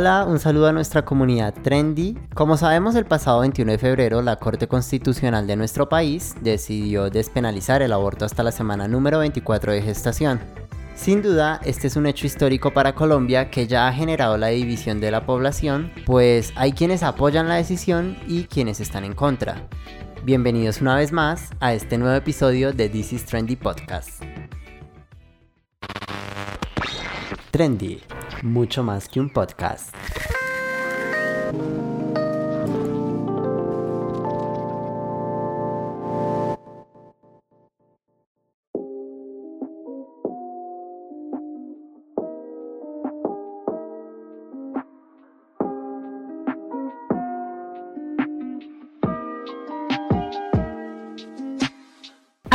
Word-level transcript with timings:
Hola, 0.00 0.26
un 0.26 0.38
saludo 0.38 0.68
a 0.68 0.72
nuestra 0.72 1.04
comunidad 1.04 1.52
trendy. 1.52 2.16
Como 2.32 2.56
sabemos, 2.56 2.94
el 2.94 3.04
pasado 3.04 3.40
21 3.40 3.72
de 3.72 3.78
febrero 3.78 4.22
la 4.22 4.36
Corte 4.36 4.68
Constitucional 4.68 5.48
de 5.48 5.56
nuestro 5.56 5.88
país 5.88 6.36
decidió 6.40 7.10
despenalizar 7.10 7.82
el 7.82 7.92
aborto 7.92 8.24
hasta 8.24 8.44
la 8.44 8.52
semana 8.52 8.86
número 8.86 9.18
24 9.18 9.72
de 9.72 9.82
gestación. 9.82 10.38
Sin 10.94 11.20
duda, 11.20 11.60
este 11.64 11.88
es 11.88 11.96
un 11.96 12.06
hecho 12.06 12.28
histórico 12.28 12.72
para 12.72 12.94
Colombia 12.94 13.50
que 13.50 13.66
ya 13.66 13.88
ha 13.88 13.92
generado 13.92 14.38
la 14.38 14.46
división 14.46 15.00
de 15.00 15.10
la 15.10 15.26
población, 15.26 15.90
pues 16.06 16.52
hay 16.54 16.70
quienes 16.74 17.02
apoyan 17.02 17.48
la 17.48 17.56
decisión 17.56 18.16
y 18.28 18.44
quienes 18.44 18.78
están 18.78 19.02
en 19.02 19.14
contra. 19.14 19.66
Bienvenidos 20.22 20.80
una 20.80 20.94
vez 20.94 21.10
más 21.10 21.50
a 21.58 21.74
este 21.74 21.98
nuevo 21.98 22.14
episodio 22.14 22.72
de 22.72 22.88
This 22.88 23.14
is 23.14 23.26
Trendy 23.26 23.56
Podcast. 23.56 24.22
Trendy, 27.50 28.00
mucho 28.42 28.82
más 28.82 29.08
que 29.08 29.20
un 29.20 29.30
podcast. 29.30 29.94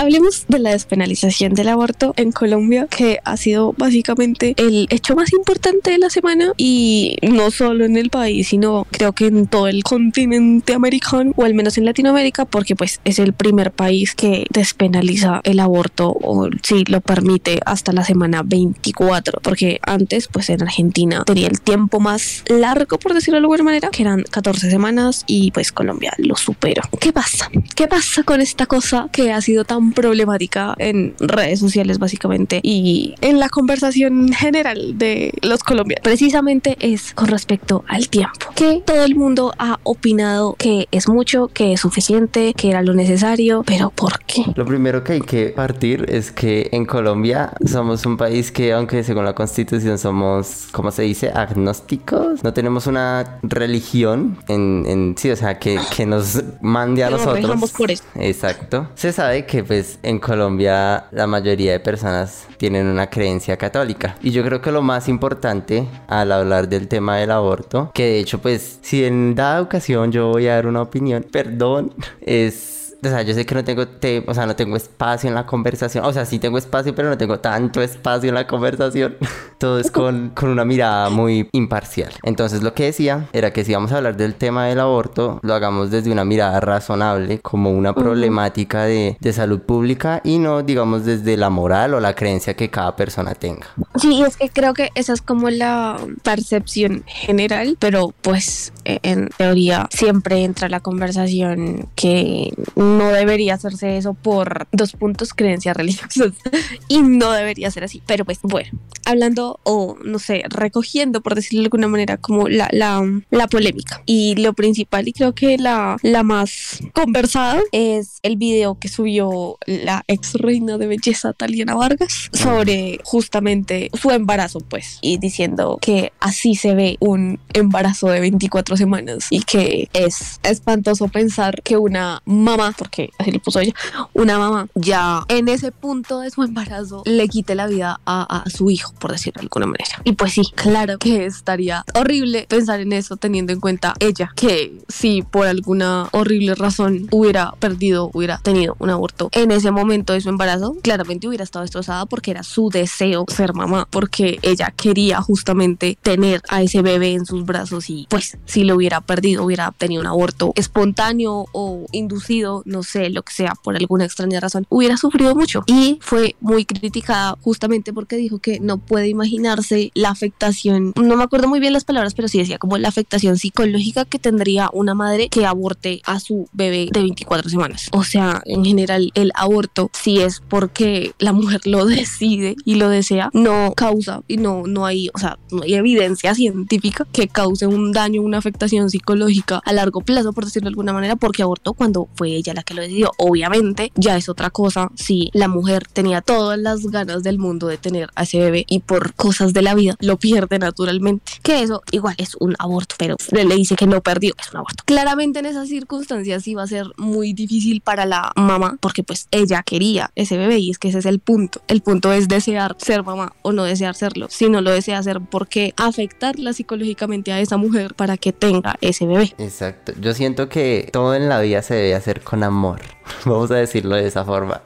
Hablemos 0.04 0.44
de 0.50 0.60
la 0.60 0.72
despenalización 0.72 1.54
del 1.54 1.70
aborto 1.70 2.14
en 2.18 2.34
Colombia, 2.34 2.88
que 2.90 3.20
ha 3.24 3.38
sido 3.38 3.74
básicamente 3.78 4.54
el 4.58 4.86
hecho 4.90 5.16
más 5.16 5.32
importante 5.32 5.92
de 5.92 5.98
la 5.98 6.10
semana 6.10 6.52
y 6.58 7.16
no 7.22 7.52
solo 7.52 7.86
en 7.86 7.96
el 7.96 8.10
país, 8.10 8.50
sino 8.50 8.86
creo 8.92 9.14
que 9.14 9.28
en 9.28 9.48
todo 9.48 9.70
el 9.70 9.82
continente 9.82 10.74
americano 10.74 11.32
o 11.38 11.46
al 11.46 11.54
menos 11.54 11.78
en 11.78 11.86
Latinoamérica, 11.86 12.44
porque 12.44 12.76
pues 12.76 13.00
es 13.06 13.18
el 13.18 13.32
primer 13.32 13.72
país 13.72 14.14
que 14.14 14.46
despenaliza 14.50 15.40
el 15.46 15.62
aborto 15.62 16.10
o 16.10 16.50
si 16.64 16.84
lo 16.84 17.00
permite 17.00 17.62
hasta 17.66 17.94
la 17.94 18.04
semana 18.04 18.44
24, 18.44 19.40
porque 19.42 19.80
antes 19.84 20.28
pues 20.28 20.50
en 20.50 20.64
Argentina 20.64 21.24
tenía 21.26 21.48
el 21.48 21.62
tiempo 21.62 22.02
más 22.02 22.44
largo, 22.50 23.00
por 23.00 23.14
decirlo 23.14 23.38
de 23.40 23.44
alguna 23.44 23.64
manera, 23.64 23.90
que 23.90 24.02
eran 24.02 24.24
14 24.24 24.70
semanas 24.70 25.24
y 25.28 25.52
pues 25.52 25.72
Colombia 25.72 26.12
lo 26.18 26.36
superó. 26.36 26.82
¿Qué 27.00 27.14
pasa? 27.14 27.50
¿Qué 27.74 27.88
pasa 27.88 28.24
con 28.24 28.42
esta 28.42 28.66
cosa 28.66 29.08
que 29.14 29.32
ha 29.32 29.40
sido 29.40 29.64
tan 29.64 29.93
problemática 29.94 30.76
en 30.78 31.16
redes 31.20 31.60
sociales 31.60 32.00
básicamente 32.00 32.60
y 32.64 33.16
en 33.22 33.40
la 33.40 33.50
conversación 33.50 34.32
general 34.34 34.98
de 34.98 35.32
los 35.42 35.64
colombianos. 35.64 36.04
Precisamente 36.04 36.78
es 36.80 37.14
con 37.14 37.28
respecto 37.28 37.84
al 37.88 38.10
tiempo, 38.10 38.48
que 38.56 38.82
todo 38.86 39.04
el 39.04 39.16
mundo 39.16 39.54
ha 39.58 39.80
opinado 39.84 40.56
que 40.58 40.88
es 40.92 41.08
mucho, 41.08 41.50
que 41.54 41.74
es 41.74 41.82
suficiente, 41.82 42.54
que 42.54 42.70
era 42.70 42.82
lo 42.82 42.94
necesario, 42.94 43.64
pero 43.66 43.90
¿por 43.90 44.20
qué? 44.26 44.44
Lo 44.56 44.66
primero 44.66 45.04
que 45.04 45.14
hay 45.14 45.22
que 45.22 45.48
partir 45.50 46.06
es 46.10 46.32
que 46.32 46.70
en 46.72 46.86
Colombia 46.86 47.54
somos 47.66 48.06
un 48.06 48.18
país 48.18 48.52
que 48.52 48.74
aunque 48.74 49.04
según 49.04 49.26
la 49.26 49.34
constitución 49.34 49.98
somos, 49.98 50.68
¿cómo 50.72 50.92
se 50.92 51.04
dice? 51.04 51.32
Agnósticos. 51.34 52.44
No 52.44 52.54
tenemos 52.54 52.88
una 52.88 53.40
religión 53.44 54.38
en, 54.48 54.86
en 54.88 55.16
sí, 55.18 55.32
o 55.32 55.36
sea, 55.36 55.60
que, 55.60 55.80
que 55.96 56.06
nos 56.06 56.42
mande 56.62 57.04
a 57.04 57.10
nosotros. 57.10 57.72
por 57.72 57.92
eso. 57.92 58.04
Exacto. 58.16 58.90
Se 58.96 59.12
sabe 59.12 59.46
que 59.46 59.64
pues 59.64 59.83
en 60.04 60.20
Colombia 60.20 61.06
la 61.12 61.28
mayoría 61.28 61.74
de 61.74 61.80
personas 61.80 62.48
tienen 62.58 62.88
una 62.88 63.10
creencia 63.10 63.58
católica. 63.58 64.16
Y 64.22 64.32
yo 64.32 64.44
creo 64.44 64.62
que 64.62 64.72
lo 64.72 64.82
más 64.82 65.08
importante 65.10 65.88
al 66.08 66.32
hablar 66.32 66.70
del 66.70 66.88
tema 66.88 67.18
del 67.18 67.32
aborto, 67.32 67.92
que 67.94 68.04
de 68.04 68.20
hecho 68.20 68.40
pues 68.40 68.80
si 68.82 69.06
en 69.06 69.36
dada 69.36 69.62
ocasión 69.62 70.12
yo 70.12 70.30
voy 70.30 70.48
a 70.48 70.56
dar 70.56 70.68
una 70.68 70.82
opinión, 70.82 71.26
perdón, 71.30 71.94
es 72.22 72.83
o 73.06 73.10
sea, 73.10 73.22
yo 73.22 73.34
sé 73.34 73.46
que 73.46 73.56
no 73.56 73.64
tengo, 73.64 73.86
o 74.28 74.34
sea, 74.34 74.46
no 74.46 74.56
tengo 74.56 74.76
espacio 74.76 75.28
en 75.28 75.36
la 75.36 75.46
conversación. 75.46 76.06
O 76.06 76.14
sea, 76.14 76.26
sí 76.26 76.40
tengo 76.40 76.58
espacio, 76.58 76.96
pero 76.96 77.10
no 77.10 77.18
tengo 77.18 77.40
tanto 77.40 77.82
espacio 77.82 78.30
en 78.30 78.36
la 78.36 78.48
conversación. 78.48 79.18
Todo 79.58 79.80
es 79.80 79.92
con, 79.92 80.30
con 80.30 80.50
una 80.50 80.66
mirada 80.66 81.10
muy 81.10 81.50
imparcial. 81.54 82.12
Entonces, 82.24 82.64
lo 82.64 82.74
que 82.74 82.86
decía 82.86 83.28
era 83.34 83.52
que 83.52 83.64
si 83.64 83.74
vamos 83.74 83.92
a 83.92 83.98
hablar 83.98 84.18
del 84.18 84.36
tema 84.36 84.68
del 84.68 84.80
aborto, 84.80 85.40
lo 85.42 85.54
hagamos 85.54 85.92
desde 85.92 86.12
una 86.12 86.26
mirada 86.26 86.60
razonable, 86.60 87.40
como 87.40 87.72
una 87.72 87.94
problemática 87.94 88.84
de, 88.84 89.18
de 89.20 89.34
salud 89.34 89.62
pública 89.62 90.22
y 90.24 90.40
no, 90.40 90.64
digamos, 90.64 91.06
desde 91.06 91.38
la 91.38 91.50
moral 91.50 91.94
o 91.94 92.00
la 92.00 92.14
creencia 92.14 92.56
que 92.56 92.70
cada 92.70 92.96
persona 92.96 93.34
tenga. 93.36 93.68
Sí, 93.96 94.22
es 94.22 94.38
que 94.38 94.50
creo 94.50 94.74
que 94.74 94.90
esa 94.96 95.14
es 95.14 95.22
como 95.22 95.50
la 95.50 95.98
percepción 96.24 97.04
general, 97.06 97.78
pero 97.80 98.14
pues 98.22 98.74
e, 98.86 99.00
en 99.04 99.30
teoría 99.38 99.88
siempre 99.92 100.44
entra 100.44 100.70
la 100.70 100.80
conversación 100.80 101.90
que 101.96 102.54
no 102.98 103.10
debería 103.10 103.56
hacerse 103.56 103.98
eso 103.98 104.14
por 104.14 104.68
dos 104.72 104.94
puntos 104.94 105.34
creencias 105.34 105.76
religiosas 105.76 106.34
y 106.88 107.02
no 107.02 107.32
debería 107.32 107.72
ser 107.72 107.84
así. 107.84 108.02
Pero 108.06 108.26
pues 108.26 108.40
bueno, 108.42 108.72
hablando 109.06 109.60
o 109.64 109.98
no 110.04 110.20
sé, 110.20 110.44
recogiendo 110.50 111.22
por 111.22 111.36
decirlo 111.36 111.62
de 111.62 111.66
alguna 111.66 111.88
manera 111.88 112.18
como 112.18 112.48
la, 112.48 112.70
la, 112.72 113.02
la 113.30 113.48
polémica. 113.48 114.02
Y 114.06 114.36
lo 114.36 114.54
principal 114.54 115.08
y 115.08 115.14
creo 115.14 115.34
que 115.34 115.58
la, 115.58 115.98
la 116.02 116.24
más 116.24 116.80
conversada 116.94 117.62
es 117.72 118.20
el 118.24 118.38
video 118.38 118.78
que 118.80 118.88
subió 118.88 119.58
la 119.66 120.04
ex 120.08 120.34
reina 120.34 120.78
de 120.78 120.88
belleza 120.88 121.34
Taliana 121.34 121.76
Vargas 121.76 122.30
sobre 122.34 123.00
justamente 123.04 123.90
su 123.94 124.12
embarazo 124.12 124.60
pues 124.60 124.98
y 125.02 125.18
diciendo 125.18 125.78
que 125.82 126.12
así 126.20 126.56
se 126.56 126.76
ve 126.76 126.98
un 127.00 127.40
embarazo 127.54 128.08
de 128.08 128.20
24 128.20 128.78
semanas 128.78 129.28
y 129.30 129.42
que 129.42 129.90
es 129.94 130.40
espantoso 130.44 131.08
pensar 131.08 131.62
que 131.64 131.78
una 131.78 132.22
mamá 132.26 132.74
porque 132.78 133.10
así 133.18 133.32
le 133.32 133.40
puso 133.40 133.60
ella, 133.60 133.74
una 134.14 134.38
mamá 134.38 134.68
ya 134.76 135.24
en 135.28 135.48
ese 135.50 135.72
punto 135.72 136.20
de 136.20 136.32
su 136.32 136.44
embarazo 136.44 137.04
le 137.06 137.28
quite 137.28 137.56
la 137.56 137.68
vida 137.68 138.00
a, 138.06 138.44
su 138.48 138.70
hijo, 138.70 138.93
por 139.00 139.12
decirlo 139.12 139.40
de 139.40 139.46
alguna 139.46 139.66
manera. 139.66 140.02
Y 140.04 140.14
pues 140.14 140.34
sí, 140.34 140.44
claro 140.56 140.98
que 140.98 141.26
estaría 141.26 141.84
horrible 141.94 142.46
pensar 142.48 142.80
en 142.80 142.94
eso 142.94 143.18
teniendo 143.18 143.54
en 143.54 143.60
cuenta 143.60 143.94
ella, 144.00 144.32
que 144.36 144.80
si 144.88 145.22
por 145.22 145.48
alguna 145.48 146.10
horrible 146.12 146.56
razón 146.56 147.08
hubiera 147.12 147.54
perdido, 147.60 148.10
hubiera 148.14 148.38
tenido 148.40 148.76
un 148.80 148.90
aborto 148.90 149.30
en 149.32 149.52
ese 149.52 149.72
momento 149.72 150.14
de 150.14 150.22
su 150.22 150.30
embarazo, 150.30 150.76
claramente 150.82 151.28
hubiera 151.28 151.44
estado 151.44 151.64
destrozada 151.64 152.06
porque 152.06 152.32
era 152.32 152.44
su 152.44 152.70
deseo 152.70 153.26
ser 153.28 153.54
mamá, 153.54 153.88
porque 153.90 154.40
ella 154.42 154.74
quería 154.76 155.22
justamente 155.22 155.98
tener 156.02 156.42
a 156.50 156.62
ese 156.62 156.82
bebé 156.82 157.14
en 157.14 157.26
sus 157.26 157.46
brazos 157.46 157.90
y 157.90 158.08
pues 158.10 158.38
si 158.46 158.64
lo 158.64 158.76
hubiera 158.76 159.02
perdido, 159.02 159.44
hubiera 159.44 159.72
tenido 159.72 160.02
un 160.02 160.08
aborto 160.08 160.54
espontáneo 160.56 161.46
o 161.52 161.86
inducido, 161.92 162.64
no 162.66 162.84
sé, 162.84 163.10
lo 163.10 163.24
que 163.24 163.34
sea, 163.34 163.54
por 163.64 163.76
alguna 163.76 164.06
extraña 164.06 164.40
razón, 164.40 164.66
hubiera 164.70 164.98
sufrido 164.98 165.36
mucho. 165.36 165.64
Y 165.68 166.00
fue 166.02 166.36
muy 166.40 166.66
criticada 166.66 167.38
justamente 167.42 167.94
porque 167.94 168.16
dijo 168.16 168.40
que 168.40 168.60
no 168.60 168.78
puede 168.88 169.08
imaginarse 169.08 169.92
la 169.94 170.10
afectación, 170.10 170.94
no 170.96 171.16
me 171.16 171.24
acuerdo 171.24 171.48
muy 171.48 171.60
bien 171.60 171.74
las 171.74 171.86
palabras, 171.86 172.14
pero 172.14 172.28
sí 172.28 172.38
decía 172.38 172.58
como 172.58 172.78
la 172.78 172.88
afectación 172.88 173.38
psicológica 173.38 174.06
que 174.06 174.20
tendría 174.20 174.70
una 174.74 174.94
madre 174.94 175.30
que 175.30 175.46
aborte 175.46 176.02
a 176.06 176.20
su 176.20 176.48
bebé 176.54 176.90
de 176.92 177.02
24 177.02 177.50
semanas. 177.50 177.90
O 177.92 178.04
sea, 178.04 178.42
en 178.46 178.64
general, 178.66 179.12
el 179.16 179.32
aborto, 179.36 179.90
si 179.94 180.20
es 180.20 180.42
porque 180.48 181.14
la 181.20 181.34
mujer 181.34 181.62
lo 181.66 181.86
decide 181.86 182.56
y 182.66 182.76
lo 182.76 182.90
desea, 182.90 183.30
no 183.34 183.74
causa 183.76 184.22
y 184.28 184.38
no, 184.38 184.64
no 184.68 184.86
hay, 184.86 185.10
o 185.14 185.20
sea, 185.20 185.38
no 185.52 185.64
hay 185.64 185.76
evidencia 185.76 186.36
científica 186.36 187.08
que 187.12 187.28
cause 187.28 187.68
un 187.68 187.92
daño, 187.92 188.22
una 188.22 188.38
afectación 188.38 188.90
psicológica 188.90 189.62
a 189.66 189.74
largo 189.74 190.02
plazo, 190.02 190.34
por 190.34 190.46
decirlo 190.46 190.68
de 190.68 190.74
alguna 190.74 190.94
manera, 190.94 191.16
porque 191.16 191.44
abortó 191.44 191.74
cuando 191.74 192.08
fue 192.16 192.30
ella 192.30 192.54
la 192.54 192.64
que 192.64 192.74
lo 192.74 192.82
decidió. 192.82 193.12
Obviamente 193.18 193.92
ya 193.96 194.18
es 194.18 194.30
otra 194.30 194.50
cosa 194.50 194.92
si 194.96 195.30
la 195.34 195.48
mujer 195.48 195.88
tenía 195.88 196.22
todas 196.22 196.60
las 196.60 196.86
ganas 196.88 197.24
del 197.24 197.40
mundo 197.40 197.68
de 197.68 197.78
tener 197.78 198.10
a 198.16 198.24
ese 198.24 198.40
bebé 198.40 198.66
y 198.74 198.80
por 198.80 199.14
cosas 199.14 199.54
de 199.54 199.62
la 199.62 199.76
vida 199.76 199.96
lo 200.00 200.18
pierde 200.18 200.58
naturalmente. 200.58 201.34
Que 201.44 201.62
eso 201.62 201.84
igual 201.92 202.16
es 202.18 202.36
un 202.40 202.56
aborto, 202.58 202.96
pero 202.98 203.16
le 203.32 203.56
dice 203.56 203.76
que 203.76 203.86
no 203.86 204.02
perdió, 204.02 204.34
es 204.40 204.52
un 204.52 204.58
aborto. 204.58 204.84
Claramente 204.86 205.40
en 205.40 205.46
esas 205.46 205.68
circunstancias 205.68 206.48
iba 206.48 206.64
a 206.64 206.68
ser 206.68 206.88
muy 206.98 207.34
difícil 207.34 207.82
para 207.82 208.06
la 208.06 208.32
mamá 208.36 208.78
porque 208.80 209.04
pues 209.04 209.28
ella 209.30 209.62
quería 209.64 210.12
ese 210.16 210.38
bebé 210.38 210.58
y 210.58 210.72
es 210.72 210.80
que 210.80 210.88
ese 210.90 211.00
es 211.00 211.06
el 211.06 211.20
punto. 211.20 211.62
El 211.68 211.82
punto 211.82 212.12
es 212.12 212.28
desear 212.28 212.76
ser 212.80 213.04
mamá 213.04 213.34
o 213.44 213.52
no 213.52 213.64
desear 213.64 213.94
serlo. 213.94 214.28
Si 214.30 214.50
no 214.50 214.62
lo 214.62 214.72
desea 214.72 214.98
hacer, 214.98 215.22
¿por 215.22 215.48
qué 215.48 215.74
afectarla 215.78 216.54
psicológicamente 216.54 217.32
a 217.32 217.40
esa 217.40 217.58
mujer 217.58 217.94
para 217.94 218.18
que 218.18 218.34
tenga 218.34 218.76
ese 218.82 219.06
bebé? 219.06 219.36
Exacto. 219.38 219.94
Yo 220.02 220.16
siento 220.16 220.50
que 220.50 220.90
todo 220.92 221.14
en 221.14 221.30
la 221.30 221.40
vida 221.42 221.62
se 221.62 221.76
debe 221.76 221.94
hacer 221.94 222.22
con 222.22 222.44
amor. 222.44 222.82
Vamos 223.26 223.52
a 223.52 223.56
decirlo 223.56 223.96
de 223.96 224.08
esa 224.08 224.26
forma. 224.26 224.62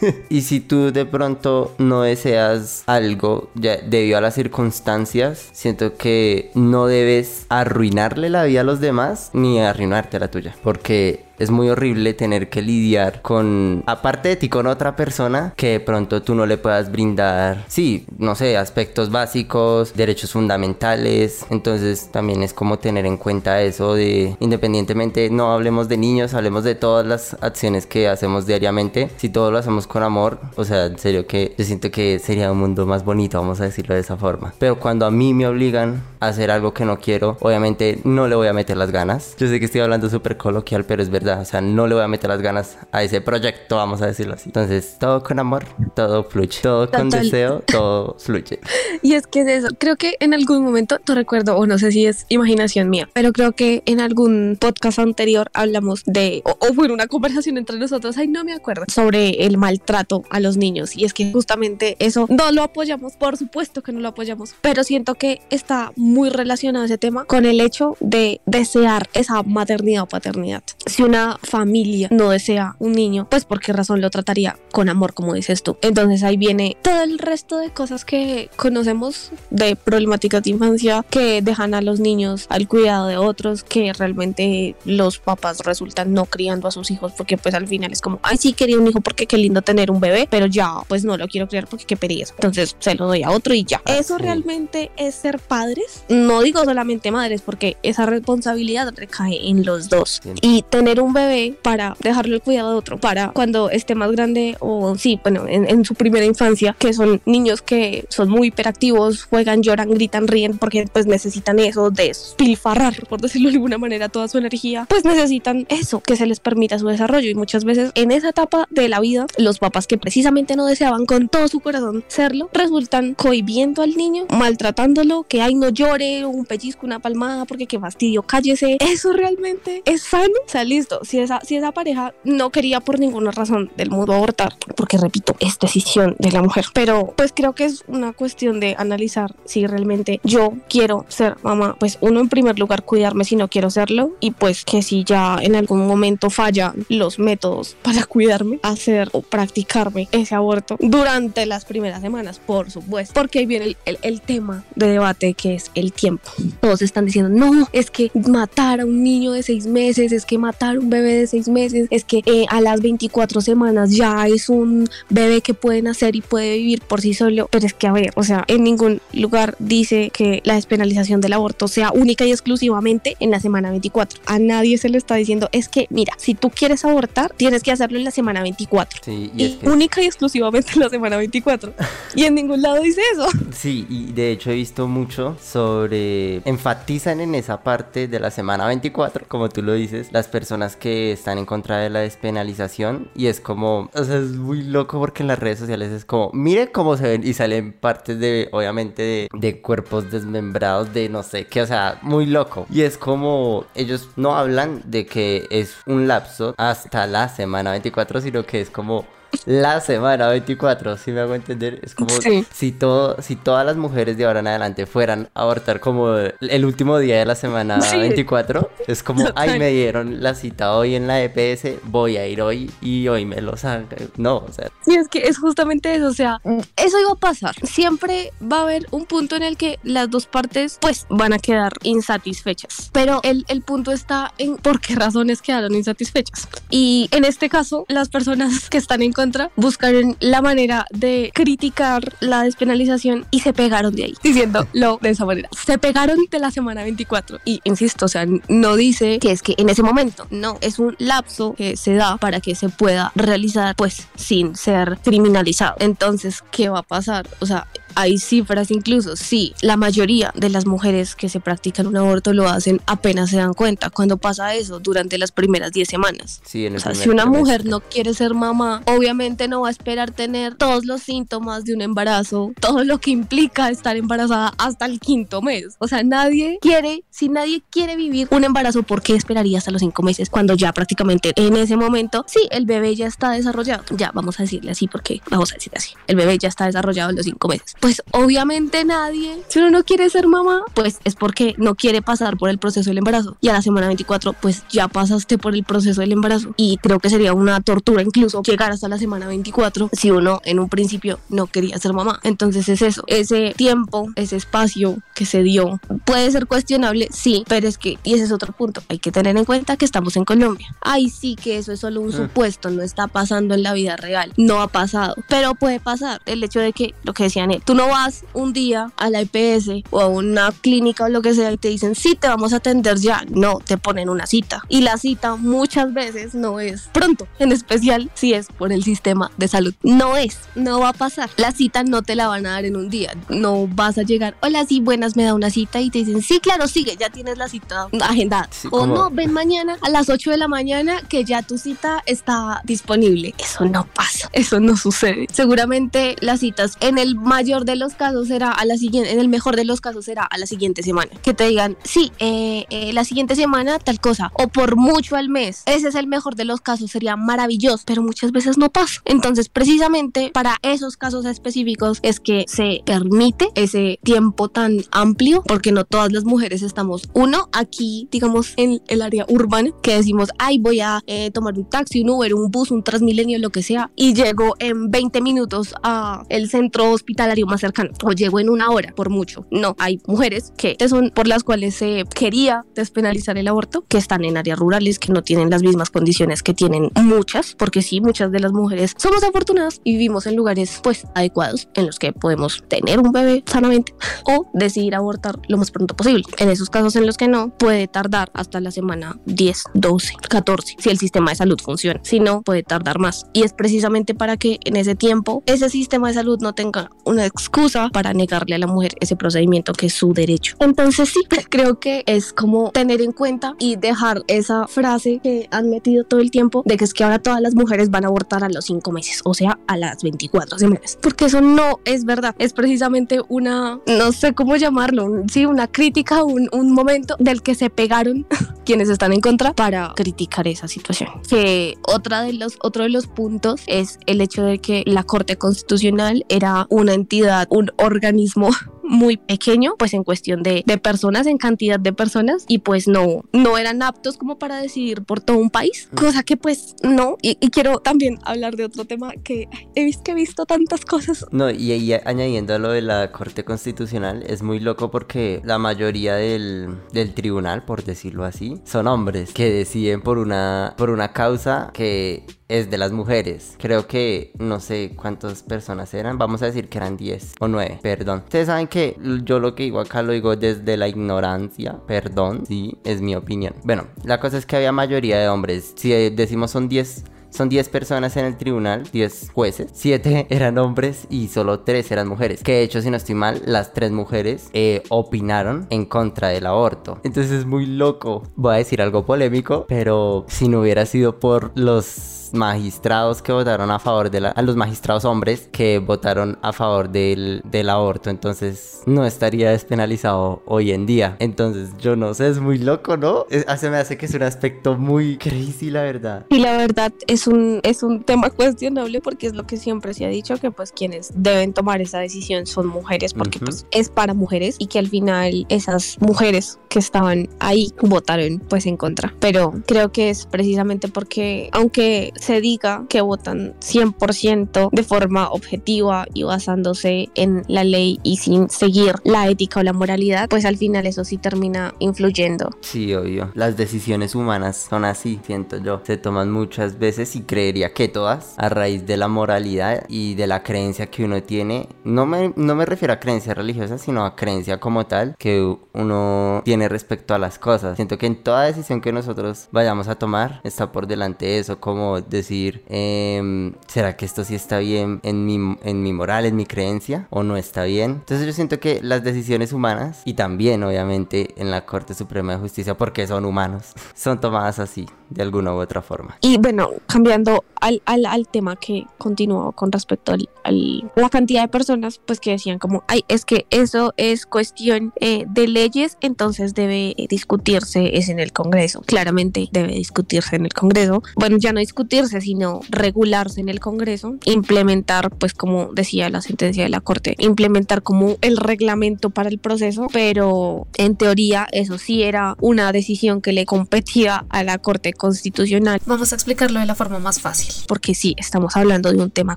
y 0.28 0.42
si 0.42 0.60
tú 0.60 0.92
de 0.92 1.06
pronto 1.06 1.74
no 1.78 2.02
deseas 2.02 2.84
algo 2.86 3.50
ya 3.54 3.76
debido 3.76 4.18
a 4.18 4.20
las 4.20 4.34
circunstancias, 4.34 5.48
siento 5.52 5.96
que 5.96 6.50
no 6.54 6.86
debes 6.86 7.46
arruinarle 7.48 8.30
la 8.30 8.44
vida 8.44 8.62
a 8.62 8.64
los 8.64 8.80
demás 8.80 9.30
ni 9.32 9.60
arruinarte 9.60 10.18
la 10.18 10.30
tuya. 10.30 10.54
Porque 10.62 11.24
es 11.40 11.50
muy 11.50 11.70
horrible 11.70 12.12
tener 12.12 12.50
que 12.50 12.60
lidiar 12.60 13.22
con, 13.22 13.82
aparte 13.86 14.28
de 14.28 14.36
ti, 14.36 14.48
con 14.48 14.66
otra 14.66 14.94
persona 14.94 15.54
que 15.56 15.70
de 15.72 15.80
pronto 15.80 16.22
tú 16.22 16.34
no 16.34 16.44
le 16.44 16.58
puedas 16.58 16.92
brindar, 16.92 17.64
sí, 17.66 18.04
no 18.18 18.34
sé, 18.34 18.58
aspectos 18.58 19.10
básicos, 19.10 19.94
derechos 19.94 20.32
fundamentales. 20.32 21.46
Entonces 21.48 22.10
también 22.12 22.42
es 22.42 22.52
como 22.52 22.78
tener 22.78 23.06
en 23.06 23.16
cuenta 23.16 23.62
eso 23.62 23.94
de, 23.94 24.36
independientemente, 24.38 25.30
no 25.30 25.52
hablemos 25.52 25.88
de 25.88 25.96
niños, 25.96 26.34
hablemos 26.34 26.62
de 26.62 26.74
todas 26.74 27.06
las 27.06 27.36
acciones 27.40 27.86
que 27.86 28.06
hacemos 28.06 28.46
diariamente. 28.46 29.08
Si 29.16 29.30
todo 29.30 29.50
lo 29.50 29.58
hacemos 29.58 29.86
con 29.86 30.02
amor, 30.02 30.38
o 30.56 30.64
sea, 30.64 30.86
en 30.86 30.98
serio 30.98 31.26
que 31.26 31.54
yo 31.56 31.64
siento 31.64 31.90
que 31.90 32.18
sería 32.18 32.52
un 32.52 32.58
mundo 32.58 32.84
más 32.84 33.02
bonito, 33.02 33.40
vamos 33.40 33.62
a 33.62 33.64
decirlo 33.64 33.94
de 33.94 34.02
esa 34.02 34.18
forma. 34.18 34.52
Pero 34.58 34.78
cuando 34.78 35.06
a 35.06 35.10
mí 35.10 35.32
me 35.32 35.46
obligan 35.46 36.02
a 36.20 36.28
hacer 36.28 36.50
algo 36.50 36.74
que 36.74 36.84
no 36.84 36.98
quiero, 36.98 37.38
obviamente 37.40 37.98
no 38.04 38.28
le 38.28 38.36
voy 38.36 38.48
a 38.48 38.52
meter 38.52 38.76
las 38.76 38.90
ganas. 38.90 39.34
Yo 39.38 39.48
sé 39.48 39.58
que 39.58 39.64
estoy 39.64 39.80
hablando 39.80 40.10
súper 40.10 40.36
coloquial, 40.36 40.84
pero 40.84 41.02
es 41.02 41.08
verdad. 41.08 41.29
O 41.38 41.44
sea, 41.44 41.60
no 41.60 41.86
le 41.86 41.94
voy 41.94 42.04
a 42.04 42.08
meter 42.08 42.28
las 42.30 42.42
ganas 42.42 42.78
a 42.92 43.02
ese 43.02 43.20
proyecto, 43.20 43.76
vamos 43.76 44.02
a 44.02 44.06
decirlo 44.06 44.34
así. 44.34 44.48
Entonces, 44.48 44.96
todo 44.98 45.22
con 45.22 45.38
amor, 45.38 45.64
todo 45.94 46.24
fluye. 46.24 46.60
Todo 46.62 46.90
con 46.90 47.10
deseo, 47.10 47.60
todo 47.60 48.16
fluye. 48.18 48.60
Y 49.02 49.14
es 49.14 49.26
que 49.26 49.40
es 49.40 49.48
eso. 49.48 49.68
Creo 49.78 49.96
que 49.96 50.16
en 50.20 50.34
algún 50.34 50.62
momento, 50.62 50.98
te 50.98 51.14
recuerdo, 51.14 51.56
o 51.56 51.66
no 51.66 51.78
sé 51.78 51.90
si 51.90 52.06
es 52.06 52.26
imaginación 52.28 52.90
mía, 52.90 53.08
pero 53.14 53.32
creo 53.32 53.52
que 53.52 53.82
en 53.86 54.00
algún 54.00 54.58
podcast 54.60 54.98
anterior 54.98 55.50
hablamos 55.54 56.02
de, 56.04 56.42
o, 56.44 56.56
o 56.60 56.74
fue 56.74 56.92
una 56.92 57.06
conversación 57.06 57.56
entre 57.56 57.78
nosotros, 57.78 58.18
ay, 58.18 58.28
no 58.28 58.44
me 58.44 58.52
acuerdo, 58.52 58.84
sobre 58.88 59.46
el 59.46 59.56
maltrato 59.56 60.24
a 60.30 60.40
los 60.40 60.56
niños. 60.56 60.96
Y 60.96 61.04
es 61.04 61.14
que 61.14 61.32
justamente 61.32 61.96
eso 61.98 62.26
no 62.28 62.52
lo 62.52 62.62
apoyamos, 62.62 63.14
por 63.14 63.36
supuesto 63.36 63.82
que 63.82 63.92
no 63.92 64.00
lo 64.00 64.08
apoyamos, 64.08 64.54
pero 64.60 64.84
siento 64.84 65.14
que 65.14 65.40
está 65.50 65.92
muy 65.96 66.30
relacionado 66.30 66.84
ese 66.84 66.98
tema 66.98 67.24
con 67.24 67.46
el 67.46 67.60
hecho 67.60 67.96
de 68.00 68.40
desear 68.46 69.08
esa 69.14 69.42
maternidad 69.42 70.04
o 70.04 70.06
paternidad. 70.06 70.62
Si 70.86 71.02
una 71.02 71.19
familia 71.42 72.08
no 72.10 72.30
desea 72.30 72.76
un 72.78 72.92
niño, 72.92 73.26
pues 73.30 73.44
por 73.44 73.60
qué 73.60 73.72
razón 73.72 74.00
lo 74.00 74.10
trataría 74.10 74.56
con 74.72 74.88
amor, 74.88 75.14
como 75.14 75.34
dices 75.34 75.62
tú. 75.62 75.76
Entonces 75.82 76.22
ahí 76.22 76.36
viene 76.36 76.76
todo 76.82 77.02
el 77.02 77.18
resto 77.18 77.58
de 77.58 77.70
cosas 77.70 78.04
que 78.04 78.50
conocemos 78.56 79.30
de 79.50 79.76
problemáticas 79.76 80.42
de 80.42 80.50
infancia 80.50 81.04
que 81.10 81.42
dejan 81.42 81.74
a 81.74 81.80
los 81.82 82.00
niños 82.00 82.46
al 82.48 82.68
cuidado 82.68 83.06
de 83.06 83.16
otros, 83.16 83.64
que 83.64 83.92
realmente 83.92 84.74
los 84.84 85.18
papás 85.18 85.60
resultan 85.64 86.12
no 86.14 86.24
criando 86.26 86.68
a 86.68 86.70
sus 86.70 86.90
hijos 86.90 87.12
porque 87.16 87.36
pues 87.36 87.54
al 87.54 87.66
final 87.66 87.92
es 87.92 88.00
como, 88.00 88.18
ay 88.22 88.36
sí 88.36 88.52
quería 88.52 88.78
un 88.78 88.86
hijo 88.86 89.00
porque 89.00 89.26
qué 89.26 89.36
lindo 89.36 89.62
tener 89.62 89.90
un 89.90 90.00
bebé, 90.00 90.26
pero 90.30 90.46
ya 90.46 90.74
pues 90.88 91.04
no 91.04 91.16
lo 91.16 91.26
quiero 91.28 91.48
criar 91.48 91.66
porque 91.66 91.84
qué 91.84 91.96
pereza. 91.96 92.34
Entonces 92.36 92.76
se 92.78 92.94
lo 92.94 93.06
doy 93.06 93.22
a 93.22 93.30
otro 93.30 93.54
y 93.54 93.64
ya. 93.64 93.80
Eso 93.86 94.16
Sí. 94.16 94.22
realmente 94.22 94.90
es 94.96 95.14
ser 95.14 95.38
padres. 95.38 96.04
No 96.08 96.42
digo 96.42 96.64
solamente 96.64 97.10
madres 97.10 97.42
porque 97.42 97.76
esa 97.82 98.06
responsabilidad 98.06 98.92
recae 98.96 99.48
en 99.48 99.64
los 99.64 99.88
dos. 99.88 100.20
Y 100.42 100.62
tener 100.62 101.00
un 101.00 101.09
bebé 101.12 101.54
para 101.62 101.96
dejarlo 102.00 102.34
el 102.36 102.42
cuidado 102.42 102.70
de 102.70 102.76
otro, 102.76 102.98
para 102.98 103.30
cuando 103.30 103.70
esté 103.70 103.94
más 103.94 104.10
grande 104.12 104.56
o 104.60 104.96
sí, 104.96 105.18
bueno, 105.22 105.44
en, 105.48 105.84
su 105.84 105.94
primera 105.94 106.26
infancia, 106.26 106.76
que 106.78 106.92
son 106.92 107.20
niños 107.24 107.62
que 107.62 108.04
son 108.08 108.28
muy 108.28 108.48
hiperactivos, 108.48 109.24
juegan, 109.24 109.62
lloran, 109.62 109.90
gritan, 109.90 110.28
ríen 110.28 110.58
porque 110.58 110.86
pues 110.92 111.06
necesitan 111.06 111.58
eso 111.58 111.90
de 111.90 112.08
despilfarrar, 112.08 113.06
por 113.08 113.20
decirlo 113.20 113.48
de 113.50 113.56
alguna 113.56 113.78
manera, 113.78 114.08
toda 114.08 114.28
su 114.28 114.38
energía, 114.38 114.86
pues 114.88 115.04
necesitan 115.04 115.66
eso, 115.68 116.00
que 116.00 116.16
se 116.16 116.26
les 116.26 116.40
permita 116.40 116.78
su 116.78 116.86
desarrollo. 116.86 117.30
Y 117.30 117.34
muchas 117.34 117.64
veces 117.64 117.92
en 117.94 118.10
esa 118.10 118.30
etapa 118.30 118.66
de 118.70 118.88
la 118.88 119.00
vida, 119.00 119.26
los 119.38 119.58
papás 119.58 119.86
que 119.86 119.98
precisamente 119.98 120.56
no 120.56 120.66
deseaban 120.66 121.06
con 121.06 121.28
todo 121.28 121.48
su 121.48 121.60
corazón 121.60 122.04
serlo, 122.08 122.50
resultan 122.52 123.14
cohibiendo 123.14 123.82
al 123.82 123.96
niño, 123.96 124.26
maltratándolo, 124.30 125.24
que 125.24 125.42
ay 125.42 125.54
no 125.54 125.68
llore, 125.68 126.24
un 126.26 126.44
pellizco, 126.44 126.86
una 126.86 126.98
palmada, 126.98 127.44
porque 127.44 127.66
qué 127.66 127.78
fastidio, 127.78 128.22
cállese. 128.22 128.76
Eso 128.80 129.12
realmente 129.12 129.82
es 129.84 130.02
sano. 130.02 130.34
O 130.46 130.48
sea, 130.48 130.64
si 131.02 131.18
esa, 131.20 131.40
si 131.42 131.56
esa 131.56 131.72
pareja 131.72 132.12
no 132.24 132.50
quería 132.50 132.80
por 132.80 132.98
ninguna 132.98 133.30
razón 133.30 133.70
del 133.76 133.90
mundo 133.90 134.12
abortar, 134.12 134.54
porque 134.76 134.96
repito, 134.98 135.36
es 135.40 135.58
decisión 135.58 136.16
de 136.18 136.32
la 136.32 136.42
mujer, 136.42 136.66
pero 136.74 137.12
pues 137.16 137.32
creo 137.34 137.54
que 137.54 137.64
es 137.64 137.84
una 137.86 138.12
cuestión 138.12 138.60
de 138.60 138.74
analizar 138.78 139.34
si 139.44 139.66
realmente 139.66 140.20
yo 140.24 140.52
quiero 140.68 141.04
ser 141.08 141.36
mamá, 141.42 141.76
pues 141.78 141.98
uno 142.00 142.20
en 142.20 142.28
primer 142.28 142.58
lugar 142.58 142.84
cuidarme 142.84 143.24
si 143.24 143.36
no 143.36 143.48
quiero 143.48 143.70
serlo. 143.70 144.12
Y 144.20 144.32
pues 144.32 144.64
que 144.64 144.82
si 144.82 145.04
ya 145.04 145.38
en 145.40 145.54
algún 145.56 145.86
momento 145.86 146.30
fallan 146.30 146.86
los 146.88 147.18
métodos 147.18 147.76
para 147.82 148.04
cuidarme, 148.04 148.58
hacer 148.62 149.08
o 149.12 149.22
practicarme 149.22 150.08
ese 150.12 150.34
aborto 150.34 150.76
durante 150.80 151.46
las 151.46 151.64
primeras 151.64 152.00
semanas, 152.00 152.40
por 152.44 152.70
supuesto, 152.70 153.14
porque 153.14 153.40
ahí 153.40 153.46
viene 153.46 153.64
el, 153.66 153.76
el- 153.84 153.98
el 154.02 154.20
tema 154.20 154.64
de 154.74 154.88
debate 154.88 155.34
que 155.34 155.54
es 155.54 155.70
el 155.74 155.92
tiempo. 155.92 156.30
Todos 156.60 156.82
están 156.82 157.04
diciendo, 157.06 157.30
no, 157.30 157.68
es 157.72 157.90
que 157.90 158.10
matar 158.28 158.80
a 158.80 158.84
un 158.86 159.02
niño 159.02 159.32
de 159.32 159.42
seis 159.42 159.66
meses, 159.66 160.10
es 160.12 160.24
que 160.26 160.38
matar 160.38 160.78
un 160.80 160.90
bebé 160.90 161.14
de 161.14 161.26
seis 161.26 161.48
meses, 161.48 161.86
es 161.90 162.04
que 162.04 162.22
eh, 162.26 162.46
a 162.48 162.60
las 162.60 162.80
24 162.80 163.40
semanas 163.40 163.90
ya 163.90 164.26
es 164.26 164.48
un 164.48 164.88
bebé 165.08 165.40
que 165.40 165.54
puede 165.54 165.82
nacer 165.82 166.16
y 166.16 166.20
puede 166.20 166.56
vivir 166.58 166.82
por 166.82 167.00
sí 167.00 167.14
solo, 167.14 167.48
pero 167.50 167.66
es 167.66 167.74
que 167.74 167.86
a 167.86 167.92
ver, 167.92 168.10
o 168.16 168.24
sea, 168.24 168.44
en 168.48 168.64
ningún 168.64 169.00
lugar 169.12 169.56
dice 169.58 170.10
que 170.10 170.40
la 170.44 170.54
despenalización 170.54 171.20
del 171.20 171.34
aborto 171.34 171.68
sea 171.68 171.92
única 171.92 172.24
y 172.24 172.32
exclusivamente 172.32 173.16
en 173.20 173.30
la 173.30 173.40
semana 173.40 173.70
24. 173.70 174.20
A 174.26 174.38
nadie 174.38 174.78
se 174.78 174.88
le 174.88 174.98
está 174.98 175.14
diciendo, 175.14 175.48
es 175.52 175.68
que 175.68 175.86
mira, 175.90 176.14
si 176.16 176.34
tú 176.34 176.50
quieres 176.50 176.84
abortar, 176.84 177.32
tienes 177.36 177.62
que 177.62 177.72
hacerlo 177.72 177.98
en 177.98 178.04
la 178.04 178.10
semana 178.10 178.42
24. 178.42 179.00
Sí, 179.04 179.30
y 179.34 179.42
Y 179.42 179.46
es 179.46 179.56
que... 179.56 179.68
única 179.68 180.02
y 180.02 180.06
exclusivamente 180.06 180.72
en 180.74 180.80
la 180.80 180.88
semana 180.88 181.16
24. 181.16 181.74
y 182.14 182.24
en 182.24 182.34
ningún 182.34 182.62
lado 182.62 182.82
dice 182.82 183.00
eso. 183.12 183.26
Sí, 183.52 183.86
y 183.88 184.12
de 184.12 184.32
hecho 184.32 184.50
he 184.50 184.54
visto 184.54 184.88
mucho 184.88 185.36
sobre... 185.42 186.36
Enfatizan 186.48 187.20
en 187.20 187.34
esa 187.34 187.62
parte 187.62 188.08
de 188.08 188.20
la 188.20 188.30
semana 188.30 188.66
24, 188.66 189.26
como 189.28 189.48
tú 189.48 189.62
lo 189.62 189.74
dices, 189.74 190.08
las 190.12 190.28
personas 190.28 190.69
que 190.76 191.12
están 191.12 191.38
en 191.38 191.46
contra 191.46 191.78
de 191.78 191.90
la 191.90 192.00
despenalización 192.00 193.10
y 193.14 193.26
es 193.26 193.40
como... 193.40 193.90
O 193.94 194.04
sea, 194.04 194.16
es 194.16 194.32
muy 194.32 194.62
loco 194.62 194.98
porque 194.98 195.22
en 195.22 195.28
las 195.28 195.38
redes 195.38 195.58
sociales 195.58 195.90
es 195.92 196.04
como... 196.04 196.30
Mire 196.32 196.72
cómo 196.72 196.96
se 196.96 197.04
ven 197.04 197.26
y 197.26 197.34
salen 197.34 197.72
partes 197.72 198.18
de, 198.18 198.48
obviamente, 198.52 199.02
de, 199.02 199.28
de 199.32 199.60
cuerpos 199.60 200.10
desmembrados, 200.10 200.92
de 200.92 201.08
no 201.08 201.22
sé 201.22 201.46
qué, 201.46 201.62
o 201.62 201.66
sea, 201.66 201.98
muy 202.02 202.26
loco. 202.26 202.66
Y 202.70 202.82
es 202.82 202.98
como... 202.98 203.66
Ellos 203.74 204.08
no 204.16 204.36
hablan 204.36 204.82
de 204.84 205.06
que 205.06 205.46
es 205.50 205.76
un 205.86 206.08
lapso 206.08 206.54
hasta 206.56 207.06
la 207.06 207.28
semana 207.28 207.72
24, 207.72 208.20
sino 208.20 208.44
que 208.44 208.60
es 208.60 208.70
como 208.70 209.06
la 209.46 209.80
semana 209.80 210.28
24, 210.28 210.96
si 210.96 211.12
me 211.12 211.20
hago 211.20 211.34
entender, 211.34 211.80
es 211.82 211.94
como 211.94 212.10
Sí. 212.20 212.44
si 212.52 212.72
todo, 212.72 213.20
si 213.22 213.36
todas 213.36 213.64
las 213.64 213.76
mujeres 213.76 214.16
de 214.16 214.24
ahora 214.24 214.40
en 214.40 214.46
adelante 214.48 214.86
fueran 214.86 215.28
a 215.34 215.42
abortar 215.42 215.80
como 215.80 216.16
el 216.16 216.64
último 216.64 216.98
día 216.98 217.18
de 217.18 217.26
la 217.26 217.34
semana 217.34 217.80
Sí. 217.80 217.96
24, 217.98 218.70
es 218.86 219.02
como, 219.02 219.24
ay, 219.36 219.58
me 219.58 219.70
dieron 219.70 220.22
la 220.22 220.34
cita 220.34 220.74
hoy 220.74 220.94
en 220.94 221.06
la 221.06 221.22
EPS, 221.22 221.78
voy 221.84 222.16
a 222.16 222.26
ir 222.26 222.42
hoy 222.42 222.70
y 222.80 223.08
hoy 223.08 223.24
me 223.24 223.40
lo 223.40 223.56
sacan. 223.56 224.10
No, 224.16 224.36
o 224.38 224.52
sea, 224.52 224.68
Sí, 224.84 224.94
es 224.94 225.08
que 225.08 225.20
es 225.20 225.38
justamente 225.38 225.94
eso, 225.94 226.08
o 226.08 226.12
sea, 226.14 226.40
eso 226.76 226.98
iba 227.00 227.12
a 227.12 227.16
pasar. 227.16 227.54
Siempre 227.62 228.32
va 228.42 228.58
a 228.58 228.62
haber 228.62 228.86
un 228.90 229.04
punto 229.06 229.36
en 229.36 229.42
el 229.42 229.56
que 229.56 229.78
las 229.82 230.10
dos 230.10 230.26
partes 230.26 230.78
pues 230.80 231.06
van 231.08 231.32
a 231.32 231.38
quedar 231.38 231.72
insatisfechas. 231.82 232.90
Pero 232.92 233.20
el, 233.22 233.44
el 233.48 233.62
punto 233.62 233.92
está 233.92 234.32
en 234.38 234.56
por 234.56 234.80
qué 234.80 234.94
razones 234.96 235.42
quedaron 235.42 235.74
insatisfechas. 235.74 236.48
Y 236.70 237.08
en 237.12 237.24
este 237.24 237.48
caso, 237.48 237.84
las 237.88 238.08
personas 238.08 238.68
que 238.70 238.78
están 238.78 239.02
en 239.02 239.12
contra 239.20 239.50
buscaron 239.54 240.16
la 240.20 240.40
manera 240.40 240.86
de 240.90 241.30
criticar 241.34 242.00
la 242.20 242.42
despenalización 242.42 243.26
y 243.30 243.40
se 243.40 243.52
pegaron 243.52 243.94
de 243.94 244.04
ahí, 244.04 244.14
diciéndolo 244.22 244.98
de 245.02 245.10
esa 245.10 245.26
manera. 245.26 245.50
Se 245.66 245.76
pegaron 245.76 246.18
de 246.30 246.38
la 246.38 246.50
semana 246.50 246.82
24. 246.84 247.38
Y 247.44 247.60
insisto, 247.64 248.06
o 248.06 248.08
sea, 248.08 248.24
no 248.48 248.76
dice 248.76 249.18
que 249.18 249.30
es 249.30 249.42
que 249.42 249.54
en 249.58 249.68
ese 249.68 249.82
momento, 249.82 250.26
no, 250.30 250.56
es 250.62 250.78
un 250.78 250.96
lapso 250.98 251.52
que 251.52 251.76
se 251.76 251.92
da 251.92 252.16
para 252.16 252.40
que 252.40 252.54
se 252.54 252.70
pueda 252.70 253.12
realizar 253.14 253.76
pues 253.76 254.08
sin 254.16 254.56
ser 254.56 254.98
criminalizado. 255.04 255.76
Entonces, 255.80 256.42
¿qué 256.50 256.70
va 256.70 256.78
a 256.78 256.82
pasar? 256.82 257.28
O 257.40 257.46
sea, 257.46 257.66
hay 257.94 258.18
cifras 258.18 258.70
incluso, 258.70 259.16
sí, 259.16 259.54
la 259.62 259.76
mayoría 259.76 260.32
de 260.34 260.50
las 260.50 260.66
mujeres 260.66 261.14
que 261.14 261.28
se 261.28 261.40
practican 261.40 261.86
un 261.86 261.96
aborto 261.96 262.32
lo 262.32 262.48
hacen 262.48 262.80
apenas 262.86 263.30
se 263.30 263.36
dan 263.36 263.54
cuenta. 263.54 263.90
Cuando 263.90 264.16
pasa 264.16 264.54
eso? 264.54 264.80
Durante 264.80 265.18
las 265.18 265.32
primeras 265.32 265.72
10 265.72 265.88
semanas. 265.88 266.40
sí, 266.44 266.66
en 266.66 266.74
el 266.74 266.78
O 266.78 266.80
sea, 266.80 266.94
si 266.94 267.08
una 267.08 267.26
mujer 267.26 267.64
no 267.64 267.80
quiere 267.80 268.14
ser 268.14 268.34
mamá, 268.34 268.82
obviamente 268.86 269.48
no 269.48 269.62
va 269.62 269.68
a 269.68 269.70
esperar 269.70 270.10
tener 270.10 270.54
todos 270.54 270.84
los 270.84 271.02
síntomas 271.02 271.64
de 271.64 271.74
un 271.74 271.82
embarazo, 271.82 272.52
todo 272.60 272.84
lo 272.84 272.98
que 272.98 273.10
implica 273.10 273.70
estar 273.70 273.96
embarazada 273.96 274.52
hasta 274.58 274.86
el 274.86 275.00
quinto 275.00 275.42
mes. 275.42 275.76
O 275.78 275.88
sea, 275.88 276.02
nadie 276.02 276.58
quiere, 276.60 277.04
si 277.10 277.28
nadie 277.28 277.62
quiere 277.70 277.96
vivir 277.96 278.28
un 278.30 278.44
embarazo, 278.44 278.82
¿por 278.82 279.02
qué 279.02 279.14
esperaría 279.14 279.58
hasta 279.58 279.70
los 279.70 279.80
cinco 279.80 280.02
meses 280.02 280.30
cuando 280.30 280.54
ya 280.54 280.72
prácticamente 280.72 281.32
en 281.36 281.56
ese 281.56 281.76
momento, 281.76 282.24
sí, 282.26 282.48
el 282.50 282.66
bebé 282.66 282.94
ya 282.94 283.06
está 283.06 283.30
desarrollado? 283.30 283.84
Ya, 283.90 284.10
vamos 284.12 284.38
a 284.40 284.44
decirle 284.44 284.70
así 284.70 284.88
porque 284.88 285.20
vamos 285.30 285.52
a 285.52 285.54
decirle 285.54 285.78
así. 285.78 285.94
El 286.06 286.16
bebé 286.16 286.38
ya 286.38 286.48
está 286.48 286.66
desarrollado 286.66 287.10
en 287.10 287.16
los 287.16 287.26
cinco 287.26 287.48
meses. 287.48 287.74
Pues 287.80 288.02
obviamente 288.12 288.84
nadie, 288.84 289.42
si 289.48 289.58
uno 289.58 289.70
no 289.70 289.84
quiere 289.84 290.08
ser 290.10 290.26
mamá, 290.26 290.62
pues 290.74 290.98
es 291.04 291.14
porque 291.14 291.54
no 291.56 291.74
quiere 291.74 292.02
pasar 292.02 292.36
por 292.36 292.50
el 292.50 292.58
proceso 292.58 292.90
del 292.90 292.98
embarazo. 292.98 293.36
Y 293.40 293.48
a 293.48 293.54
la 293.54 293.62
semana 293.62 293.86
24, 293.86 294.34
pues 294.34 294.62
ya 294.70 294.88
pasaste 294.88 295.38
por 295.38 295.54
el 295.54 295.64
proceso 295.64 296.02
del 296.02 296.12
embarazo. 296.12 296.54
Y 296.56 296.76
creo 296.78 296.98
que 296.98 297.10
sería 297.10 297.32
una 297.32 297.60
tortura 297.60 298.02
incluso 298.02 298.42
llegar 298.42 298.70
hasta 298.70 298.88
la 298.88 298.98
semana 298.98 299.26
24 299.26 299.90
si 299.92 300.10
uno 300.10 300.40
en 300.44 300.58
un 300.58 300.68
principio 300.68 301.18
no 301.28 301.46
quería 301.46 301.78
ser 301.78 301.92
mamá. 301.92 302.20
Entonces 302.22 302.68
es 302.68 302.82
eso, 302.82 303.02
ese 303.06 303.54
tiempo, 303.56 304.08
ese 304.14 304.36
espacio 304.36 304.98
que 305.14 305.24
se 305.24 305.42
dio, 305.42 305.80
puede 306.04 306.30
ser 306.30 306.46
cuestionable, 306.46 307.08
sí, 307.10 307.44
pero 307.48 307.68
es 307.68 307.78
que, 307.78 307.98
y 308.04 308.14
ese 308.14 308.24
es 308.24 308.32
otro 308.32 308.52
punto, 308.52 308.82
hay 308.88 308.98
que 308.98 309.12
tener 309.12 309.36
en 309.36 309.44
cuenta 309.44 309.76
que 309.76 309.84
estamos 309.84 310.16
en 310.16 310.24
Colombia. 310.24 310.74
Ay, 310.80 311.08
sí 311.08 311.36
que 311.36 311.58
eso 311.58 311.72
es 311.72 311.80
solo 311.80 312.00
un 312.00 312.08
mm. 312.08 312.12
supuesto, 312.12 312.70
no 312.70 312.82
está 312.82 313.06
pasando 313.06 313.54
en 313.54 313.62
la 313.62 313.72
vida 313.72 313.96
real, 313.96 314.32
no 314.36 314.60
ha 314.60 314.68
pasado, 314.68 315.14
pero 315.28 315.54
puede 315.54 315.80
pasar 315.80 316.20
el 316.26 316.42
hecho 316.44 316.60
de 316.60 316.72
que, 316.72 316.94
lo 317.04 317.12
que 317.12 317.24
decían, 317.24 317.50
tú 317.70 317.76
no 317.76 317.86
vas 317.86 318.24
un 318.32 318.52
día 318.52 318.90
a 318.96 319.10
la 319.10 319.22
IPS 319.22 319.84
o 319.90 320.00
a 320.00 320.08
una 320.08 320.50
clínica 320.50 321.04
o 321.04 321.08
lo 321.08 321.22
que 321.22 321.34
sea 321.34 321.52
y 321.52 321.56
te 321.56 321.68
dicen, 321.68 321.94
sí, 321.94 322.16
te 322.16 322.26
vamos 322.26 322.52
a 322.52 322.56
atender 322.56 322.98
ya, 322.98 323.24
no, 323.30 323.60
te 323.64 323.78
ponen 323.78 324.08
una 324.08 324.26
cita. 324.26 324.64
Y 324.68 324.80
la 324.80 324.98
cita 324.98 325.36
muchas 325.36 325.94
veces 325.94 326.34
no 326.34 326.58
es 326.58 326.88
pronto, 326.92 327.28
en 327.38 327.52
especial 327.52 328.10
si 328.14 328.34
es 328.34 328.48
por 328.48 328.72
el 328.72 328.82
sistema 328.82 329.30
de 329.36 329.46
salud. 329.46 329.72
No 329.84 330.16
es, 330.16 330.40
no 330.56 330.80
va 330.80 330.88
a 330.88 330.92
pasar. 330.94 331.30
La 331.36 331.52
cita 331.52 331.84
no 331.84 332.02
te 332.02 332.16
la 332.16 332.26
van 332.26 332.44
a 332.44 332.50
dar 332.50 332.64
en 332.64 332.74
un 332.74 332.90
día, 332.90 333.12
no 333.28 333.68
vas 333.68 333.98
a 333.98 334.02
llegar, 334.02 334.36
hola, 334.40 334.66
sí, 334.66 334.80
buenas, 334.80 335.14
me 335.14 335.22
da 335.22 335.34
una 335.34 335.50
cita 335.50 335.80
y 335.80 335.90
te 335.90 335.98
dicen, 335.98 336.22
sí, 336.22 336.40
claro, 336.40 336.66
sigue, 336.66 336.96
ya 336.98 337.08
tienes 337.08 337.38
la 337.38 337.48
cita 337.48 337.86
agendada. 338.00 338.50
o 338.72 338.84
no, 338.84 339.10
ven 339.10 339.32
mañana 339.32 339.76
a 339.80 339.90
las 339.90 340.08
8 340.08 340.32
de 340.32 340.38
la 340.38 340.48
mañana 340.48 341.02
que 341.08 341.22
ya 341.22 341.42
tu 341.42 341.56
cita 341.56 342.02
está 342.06 342.62
disponible. 342.64 343.32
Eso 343.38 343.64
no 343.64 343.86
pasa, 343.86 344.28
eso 344.32 344.58
no 344.58 344.76
sucede. 344.76 345.28
Seguramente 345.32 346.16
las 346.18 346.40
citas 346.40 346.76
en 346.80 346.98
el 346.98 347.14
mayor 347.14 347.59
de 347.64 347.76
los 347.76 347.94
casos 347.94 348.28
será 348.28 348.50
a 348.50 348.64
la 348.64 348.76
siguiente, 348.76 349.12
en 349.12 349.20
el 349.20 349.28
mejor 349.28 349.56
de 349.56 349.64
los 349.64 349.80
casos 349.80 350.04
será 350.04 350.24
a 350.24 350.38
la 350.38 350.46
siguiente 350.46 350.82
semana. 350.82 351.10
Que 351.22 351.34
te 351.34 351.46
digan, 351.46 351.76
sí, 351.84 352.12
eh, 352.18 352.66
eh, 352.70 352.92
la 352.92 353.04
siguiente 353.04 353.34
semana 353.36 353.78
tal 353.78 354.00
cosa, 354.00 354.30
o 354.34 354.48
por 354.48 354.76
mucho 354.76 355.16
al 355.16 355.28
mes. 355.28 355.62
Ese 355.66 355.88
es 355.88 355.94
el 355.94 356.06
mejor 356.06 356.36
de 356.36 356.44
los 356.44 356.60
casos, 356.60 356.90
sería 356.90 357.16
maravilloso, 357.16 357.84
pero 357.86 358.02
muchas 358.02 358.32
veces 358.32 358.58
no 358.58 358.70
pasa. 358.70 359.00
Entonces, 359.04 359.48
precisamente 359.48 360.30
para 360.32 360.56
esos 360.62 360.96
casos 360.96 361.24
específicos 361.24 361.98
es 362.02 362.20
que 362.20 362.44
se 362.48 362.82
permite 362.84 363.48
ese 363.54 363.98
tiempo 364.02 364.48
tan 364.48 364.78
amplio, 364.90 365.42
porque 365.46 365.72
no 365.72 365.84
todas 365.84 366.12
las 366.12 366.24
mujeres 366.24 366.62
estamos, 366.62 367.08
uno, 367.14 367.48
aquí, 367.52 368.08
digamos, 368.10 368.54
en 368.56 368.82
el 368.88 369.02
área 369.02 369.26
urbana, 369.28 369.70
que 369.82 369.96
decimos, 369.96 370.30
ay, 370.38 370.58
voy 370.58 370.80
a 370.80 371.00
eh, 371.06 371.30
tomar 371.30 371.54
un 371.54 371.68
taxi, 371.68 372.02
un 372.02 372.10
Uber, 372.10 372.34
un 372.34 372.50
bus, 372.50 372.70
un 372.70 372.82
Transmilenio, 372.82 373.38
lo 373.38 373.50
que 373.50 373.62
sea, 373.62 373.90
y 373.96 374.14
llego 374.14 374.54
en 374.58 374.90
20 374.90 375.20
minutos 375.20 375.74
a 375.82 376.24
el 376.28 376.48
centro 376.48 376.90
hospitalario 376.90 377.46
más 377.50 377.60
cercano, 377.60 377.90
o 378.04 378.12
llego 378.12 378.40
en 378.40 378.48
una 378.48 378.70
hora, 378.70 378.92
por 378.94 379.10
mucho. 379.10 379.46
No, 379.50 379.76
hay 379.78 380.00
mujeres 380.06 380.52
que 380.56 380.76
son 380.88 381.10
por 381.14 381.26
las 381.26 381.44
cuales 381.44 381.74
se 381.74 382.04
quería 382.14 382.64
despenalizar 382.74 383.36
el 383.38 383.48
aborto, 383.48 383.84
que 383.88 383.98
están 383.98 384.24
en 384.24 384.36
áreas 384.36 384.58
rurales, 384.58 384.98
que 384.98 385.12
no 385.12 385.22
tienen 385.22 385.50
las 385.50 385.62
mismas 385.62 385.90
condiciones 385.90 386.42
que 386.42 386.54
tienen 386.54 386.90
muchas, 386.94 387.54
porque 387.54 387.82
sí, 387.82 388.00
muchas 388.00 388.32
de 388.32 388.40
las 388.40 388.52
mujeres 388.52 388.94
somos 388.96 389.22
afortunadas 389.22 389.80
y 389.84 389.92
vivimos 389.92 390.26
en 390.26 390.36
lugares 390.36 390.80
pues 390.82 391.06
adecuados 391.14 391.68
en 391.74 391.86
los 391.86 391.98
que 391.98 392.12
podemos 392.12 392.64
tener 392.68 393.00
un 393.00 393.12
bebé 393.12 393.42
sanamente 393.46 393.94
o 394.26 394.46
decidir 394.54 394.94
abortar 394.94 395.38
lo 395.48 395.58
más 395.58 395.70
pronto 395.70 395.94
posible. 395.96 396.24
En 396.38 396.48
esos 396.50 396.70
casos 396.70 396.96
en 396.96 397.06
los 397.06 397.16
que 397.16 397.28
no, 397.28 397.50
puede 397.56 397.88
tardar 397.88 398.30
hasta 398.34 398.60
la 398.60 398.70
semana 398.70 399.18
10, 399.26 399.64
12, 399.74 400.14
14, 400.28 400.76
si 400.78 400.90
el 400.90 400.98
sistema 400.98 401.30
de 401.30 401.36
salud 401.36 401.60
funciona. 401.62 402.00
Si 402.02 402.20
no, 402.20 402.42
puede 402.42 402.62
tardar 402.62 402.98
más. 402.98 403.26
Y 403.32 403.42
es 403.42 403.52
precisamente 403.52 404.14
para 404.14 404.36
que 404.36 404.58
en 404.64 404.76
ese 404.76 404.94
tiempo 404.94 405.42
ese 405.46 405.68
sistema 405.68 406.08
de 406.08 406.14
salud 406.14 406.38
no 406.40 406.54
tenga 406.54 406.90
una 407.04 407.24
excusa 407.40 407.88
para 407.90 408.12
negarle 408.12 408.54
a 408.54 408.58
la 408.58 408.66
mujer 408.66 408.94
ese 409.00 409.16
procedimiento 409.16 409.72
que 409.72 409.86
es 409.86 409.94
su 409.94 410.12
derecho. 410.12 410.56
Entonces 410.60 411.08
sí, 411.08 411.20
creo 411.50 411.80
que 411.80 412.02
es 412.06 412.32
como 412.32 412.70
tener 412.70 413.00
en 413.00 413.12
cuenta 413.12 413.54
y 413.58 413.76
dejar 413.76 414.22
esa 414.26 414.66
frase 414.66 415.20
que 415.22 415.48
han 415.50 415.70
metido 415.70 416.04
todo 416.04 416.20
el 416.20 416.30
tiempo 416.30 416.62
de 416.64 416.76
que 416.76 416.84
es 416.84 416.94
que 416.94 417.04
ahora 417.04 417.18
todas 417.18 417.40
las 417.40 417.54
mujeres 417.54 417.90
van 417.90 418.04
a 418.04 418.08
abortar 418.08 418.44
a 418.44 418.48
los 418.48 418.66
5 418.66 418.92
meses, 418.92 419.20
o 419.24 419.34
sea, 419.34 419.58
a 419.66 419.76
las 419.76 420.02
24 420.02 420.58
semanas. 420.58 420.98
Porque 421.00 421.26
eso 421.26 421.40
no 421.40 421.80
es 421.84 422.04
verdad. 422.04 422.34
Es 422.38 422.52
precisamente 422.52 423.20
una, 423.28 423.80
no 423.86 424.12
sé 424.12 424.34
cómo 424.34 424.56
llamarlo, 424.56 425.24
sí, 425.30 425.46
una 425.46 425.66
crítica, 425.66 426.22
un, 426.24 426.48
un 426.52 426.72
momento 426.72 427.16
del 427.18 427.42
que 427.42 427.54
se 427.54 427.70
pegaron 427.70 428.26
quienes 428.64 428.88
están 428.88 429.12
en 429.12 429.20
contra 429.20 429.52
para 429.52 429.92
criticar 429.96 430.46
esa 430.46 430.68
situación. 430.68 431.10
Que 431.28 431.76
otra 431.86 432.22
de 432.22 432.32
los, 432.32 432.56
otro 432.62 432.84
de 432.84 432.90
los 432.90 433.06
puntos 433.06 433.62
es 433.66 433.98
el 434.06 434.20
hecho 434.20 434.42
de 434.42 434.58
que 434.58 434.82
la 434.86 435.02
Corte 435.02 435.36
Constitucional 435.36 436.24
era 436.28 436.66
una 436.70 436.94
entidad, 436.94 437.29
un 437.50 437.70
organismo 437.78 438.50
muy 438.90 439.16
pequeño, 439.16 439.76
pues 439.78 439.94
en 439.94 440.04
cuestión 440.04 440.42
de, 440.42 440.62
de, 440.66 440.78
personas, 440.78 441.26
en 441.26 441.38
cantidad 441.38 441.78
de 441.78 441.92
personas, 441.92 442.44
y 442.48 442.58
pues 442.58 442.88
no, 442.88 443.24
no 443.32 443.56
eran 443.56 443.82
aptos 443.82 444.18
como 444.18 444.38
para 444.38 444.60
decidir 444.60 445.02
por 445.04 445.20
todo 445.20 445.38
un 445.38 445.48
país, 445.48 445.88
mm. 445.92 445.96
cosa 445.96 446.22
que 446.24 446.36
pues 446.36 446.74
no. 446.82 447.16
Y, 447.22 447.36
quiero 447.50 447.78
también 447.78 448.18
hablar 448.24 448.56
de 448.56 448.64
otro 448.64 448.84
tema 448.84 449.12
que 449.24 449.48
he 449.74 449.84
visto 449.84 450.00
que 450.02 450.12
he 450.12 450.14
visto 450.14 450.46
tantas 450.46 450.84
cosas. 450.84 451.26
No, 451.30 451.50
y, 451.50 451.72
y, 451.72 451.92
añadiendo 451.92 452.54
a 452.54 452.58
lo 452.58 452.70
de 452.70 452.82
la 452.82 453.12
Corte 453.12 453.44
Constitucional, 453.44 454.24
es 454.26 454.42
muy 454.42 454.60
loco 454.60 454.90
porque 454.90 455.40
la 455.44 455.58
mayoría 455.58 456.14
del, 456.14 456.78
del 456.92 457.14
tribunal, 457.14 457.64
por 457.64 457.84
decirlo 457.84 458.24
así, 458.24 458.60
son 458.64 458.86
hombres 458.86 459.32
que 459.32 459.50
deciden 459.50 460.00
por 460.02 460.18
una, 460.18 460.74
por 460.76 460.90
una 460.90 461.12
causa 461.12 461.70
que 461.72 462.24
es 462.50 462.68
de 462.68 462.78
las 462.78 462.90
mujeres. 462.90 463.54
Creo 463.58 463.86
que 463.86 464.32
no 464.38 464.58
sé 464.58 464.92
cuántas 464.96 465.42
personas 465.44 465.94
eran. 465.94 466.18
Vamos 466.18 466.42
a 466.42 466.46
decir 466.46 466.68
que 466.68 466.78
eran 466.78 466.96
10 466.96 467.34
o 467.38 467.46
9. 467.46 467.78
Perdón. 467.80 468.22
Ustedes 468.24 468.48
saben 468.48 468.66
que 468.66 468.79
yo 469.24 469.40
lo 469.40 469.54
que 469.54 469.64
digo 469.64 469.80
acá 469.80 470.02
lo 470.02 470.12
digo 470.12 470.36
desde 470.36 470.76
la 470.76 470.88
ignorancia. 470.88 471.78
Perdón. 471.86 472.44
Sí, 472.46 472.76
es 472.84 473.00
mi 473.00 473.14
opinión. 473.14 473.54
Bueno, 473.64 473.86
la 474.04 474.20
cosa 474.20 474.38
es 474.38 474.46
que 474.46 474.56
había 474.56 474.72
mayoría 474.72 475.18
de 475.18 475.28
hombres. 475.28 475.72
Si 475.76 475.90
decimos 476.10 476.50
son 476.50 476.68
10 476.68 477.04
son 477.30 477.48
10 477.48 477.68
personas 477.68 478.16
en 478.16 478.24
el 478.26 478.36
tribunal, 478.36 478.84
10 478.92 479.30
jueces, 479.32 479.70
7 479.72 480.26
eran 480.30 480.58
hombres 480.58 481.06
y 481.10 481.28
solo 481.28 481.60
3 481.60 481.90
eran 481.92 482.08
mujeres. 482.08 482.42
Que 482.42 482.52
de 482.52 482.62
hecho, 482.62 482.82
si 482.82 482.90
no 482.90 482.96
estoy 482.96 483.14
mal, 483.14 483.42
las 483.46 483.72
3 483.72 483.90
mujeres 483.92 484.50
eh, 484.52 484.82
opinaron 484.88 485.66
en 485.70 485.86
contra 485.86 486.28
del 486.28 486.46
aborto. 486.46 487.00
Entonces 487.02 487.32
es 487.32 487.46
muy 487.46 487.66
loco. 487.66 488.22
Voy 488.36 488.54
a 488.54 488.58
decir 488.58 488.82
algo 488.82 489.04
polémico, 489.04 489.66
pero 489.68 490.24
si 490.28 490.48
no 490.48 490.60
hubiera 490.60 490.86
sido 490.86 491.18
por 491.18 491.52
los 491.54 492.20
magistrados 492.32 493.22
que 493.22 493.32
votaron 493.32 493.70
a 493.70 493.78
favor 493.78 494.10
de 494.10 494.20
la, 494.20 494.30
a 494.30 494.42
los 494.42 494.56
magistrados 494.56 495.04
hombres 495.04 495.48
que 495.50 495.78
votaron 495.78 496.38
a 496.42 496.52
favor 496.52 496.90
del, 496.90 497.42
del 497.44 497.70
aborto, 497.70 498.10
entonces 498.10 498.82
no 498.86 499.04
estaría 499.04 499.50
despenalizado 499.50 500.42
hoy 500.46 500.72
en 500.72 500.86
día. 500.86 501.16
Entonces 501.18 501.70
yo 501.78 501.96
no 501.96 502.14
sé, 502.14 502.28
es 502.28 502.40
muy 502.40 502.58
loco, 502.58 502.96
¿no? 502.96 503.26
Se 503.56 503.70
me 503.70 503.76
hace 503.76 503.98
que 503.98 504.06
es 504.06 504.14
un 504.14 504.22
aspecto 504.22 504.76
muy 504.76 505.18
crazy, 505.18 505.70
la 505.70 505.82
verdad. 505.82 506.26
Y 506.28 506.38
la 506.38 506.56
verdad 506.56 506.92
es 507.06 507.19
un, 507.26 507.60
es 507.62 507.82
un 507.82 508.02
tema 508.02 508.30
cuestionable 508.36 509.00
porque 509.00 509.26
es 509.26 509.34
lo 509.34 509.46
que 509.46 509.56
siempre 509.56 509.94
se 509.94 510.04
ha 510.04 510.08
dicho, 510.08 510.36
que 510.36 510.50
pues 510.50 510.72
quienes 510.72 511.12
deben 511.14 511.52
tomar 511.52 511.80
esa 511.80 511.98
decisión 511.98 512.46
son 512.46 512.66
mujeres 512.66 513.14
porque 513.14 513.38
pues 513.38 513.66
es 513.70 513.90
para 513.90 514.14
mujeres 514.14 514.56
y 514.58 514.66
que 514.66 514.78
al 514.78 514.88
final 514.88 515.46
esas 515.48 515.98
mujeres 516.00 516.58
que 516.68 516.78
estaban 516.78 517.28
ahí 517.40 517.72
votaron 517.82 518.38
pues 518.48 518.66
en 518.66 518.76
contra. 518.76 519.14
Pero 519.20 519.52
creo 519.66 519.92
que 519.92 520.10
es 520.10 520.26
precisamente 520.26 520.88
porque 520.88 521.50
aunque 521.52 522.12
se 522.16 522.40
diga 522.40 522.84
que 522.88 523.00
votan 523.00 523.54
100% 523.60 524.70
de 524.70 524.82
forma 524.82 525.30
objetiva 525.30 526.06
y 526.14 526.22
basándose 526.22 527.08
en 527.14 527.42
la 527.48 527.64
ley 527.64 527.98
y 528.02 528.18
sin 528.18 528.48
seguir 528.48 528.94
la 529.04 529.28
ética 529.28 529.60
o 529.60 529.62
la 529.62 529.72
moralidad, 529.72 530.28
pues 530.28 530.44
al 530.44 530.56
final 530.56 530.86
eso 530.86 531.04
sí 531.04 531.18
termina 531.18 531.74
influyendo. 531.78 532.50
Sí, 532.60 532.94
obvio. 532.94 533.30
Las 533.34 533.56
decisiones 533.56 534.14
humanas 534.14 534.66
son 534.68 534.84
así, 534.84 535.20
siento 535.24 535.58
yo. 535.58 535.80
Se 535.84 535.96
toman 535.96 536.30
muchas 536.30 536.78
veces 536.78 537.09
y 537.16 537.22
creería 537.22 537.72
que 537.72 537.88
todas 537.88 538.34
a 538.36 538.48
raíz 538.48 538.86
de 538.86 538.96
la 538.96 539.08
moralidad 539.08 539.84
y 539.88 540.14
de 540.14 540.26
la 540.26 540.42
creencia 540.42 540.86
que 540.86 541.04
uno 541.04 541.22
tiene. 541.22 541.68
No 541.84 542.06
me, 542.06 542.32
no 542.36 542.54
me 542.54 542.66
refiero 542.66 542.94
a 542.94 543.00
creencia 543.00 543.34
religiosa, 543.34 543.78
sino 543.78 544.04
a 544.04 544.16
creencia 544.16 544.58
como 544.58 544.86
tal 544.86 545.14
que 545.18 545.56
uno 545.72 546.42
tiene 546.44 546.68
respecto 546.68 547.14
a 547.14 547.18
las 547.18 547.38
cosas. 547.38 547.76
Siento 547.76 547.98
que 547.98 548.06
en 548.06 548.22
toda 548.22 548.44
decisión 548.44 548.80
que 548.80 548.92
nosotros 548.92 549.48
vayamos 549.52 549.88
a 549.88 549.96
tomar 549.96 550.40
está 550.44 550.72
por 550.72 550.86
delante 550.86 551.38
eso, 551.38 551.60
como 551.60 552.00
decir, 552.00 552.64
em, 552.68 553.54
¿será 553.66 553.96
que 553.96 554.04
esto 554.04 554.24
sí 554.24 554.34
está 554.34 554.58
bien 554.58 555.00
en 555.02 555.26
mi, 555.26 555.56
en 555.62 555.82
mi 555.82 555.92
moral, 555.92 556.26
en 556.26 556.36
mi 556.36 556.46
creencia? 556.46 557.06
¿O 557.10 557.22
no 557.22 557.36
está 557.36 557.64
bien? 557.64 557.92
Entonces 557.92 558.26
yo 558.26 558.32
siento 558.32 558.60
que 558.60 558.80
las 558.82 559.02
decisiones 559.02 559.52
humanas, 559.52 560.02
y 560.04 560.14
también 560.14 560.62
obviamente 560.62 561.34
en 561.36 561.50
la 561.50 561.66
Corte 561.66 561.94
Suprema 561.94 562.32
de 562.32 562.38
Justicia, 562.38 562.76
porque 562.76 563.06
son 563.06 563.24
humanos, 563.24 563.72
son 563.94 564.20
tomadas 564.20 564.58
así, 564.58 564.86
de 565.08 565.22
alguna 565.22 565.54
u 565.54 565.58
otra 565.58 565.82
forma. 565.82 566.16
Y 566.20 566.38
bueno, 566.38 566.70
cambiando 567.00 567.44
al, 567.60 567.82
al, 567.84 568.06
al 568.06 568.28
tema 568.28 568.56
que 568.56 568.84
continuó 568.98 569.52
con 569.52 569.70
respecto 569.70 570.12
al, 570.12 570.90
la 570.96 571.08
cantidad 571.10 571.42
de 571.42 571.48
personas, 571.48 572.00
pues 572.04 572.20
que 572.20 572.30
decían 572.30 572.58
como, 572.58 572.82
ay, 572.88 573.04
es 573.08 573.24
que 573.24 573.46
eso 573.50 573.94
es 573.96 574.26
cuestión 574.26 574.92
eh, 575.00 575.24
de 575.28 575.48
leyes, 575.48 575.96
entonces 576.00 576.54
debe 576.54 576.94
discutirse 577.08 577.96
es 577.96 578.08
en 578.08 578.18
el 578.18 578.32
Congreso. 578.32 578.82
Claramente 578.82 579.48
debe 579.52 579.74
discutirse 579.74 580.36
en 580.36 580.44
el 580.44 580.52
Congreso. 580.52 581.02
Bueno, 581.16 581.36
ya 581.38 581.52
no 581.52 581.60
discutir 581.60 582.00
definirse, 582.00 582.20
sino 582.20 582.60
regularse 582.68 583.40
en 583.40 583.48
el 583.48 583.60
Congreso, 583.60 584.16
implementar, 584.24 585.10
pues 585.10 585.34
como 585.34 585.72
decía 585.72 586.08
la 586.10 586.20
sentencia 586.20 586.62
de 586.62 586.68
la 586.68 586.80
Corte, 586.80 587.14
implementar 587.18 587.82
como 587.82 588.16
el 588.20 588.36
reglamento 588.36 589.10
para 589.10 589.28
el 589.28 589.38
proceso, 589.38 589.86
pero 589.92 590.66
en 590.76 590.96
teoría 590.96 591.46
eso 591.52 591.78
sí 591.78 592.02
era 592.02 592.36
una 592.40 592.72
decisión 592.72 593.20
que 593.20 593.32
le 593.32 593.46
competía 593.46 594.24
a 594.28 594.44
la 594.44 594.58
Corte 594.58 594.92
Constitucional. 594.92 595.80
Vamos 595.86 596.12
a 596.12 596.14
explicarlo 596.14 596.60
de 596.60 596.66
la 596.66 596.74
forma 596.74 596.89
más 596.98 597.20
fácil. 597.20 597.54
Porque 597.68 597.94
sí, 597.94 598.14
estamos 598.18 598.56
hablando 598.56 598.92
de 598.92 598.98
un 598.98 599.10
tema 599.10 599.36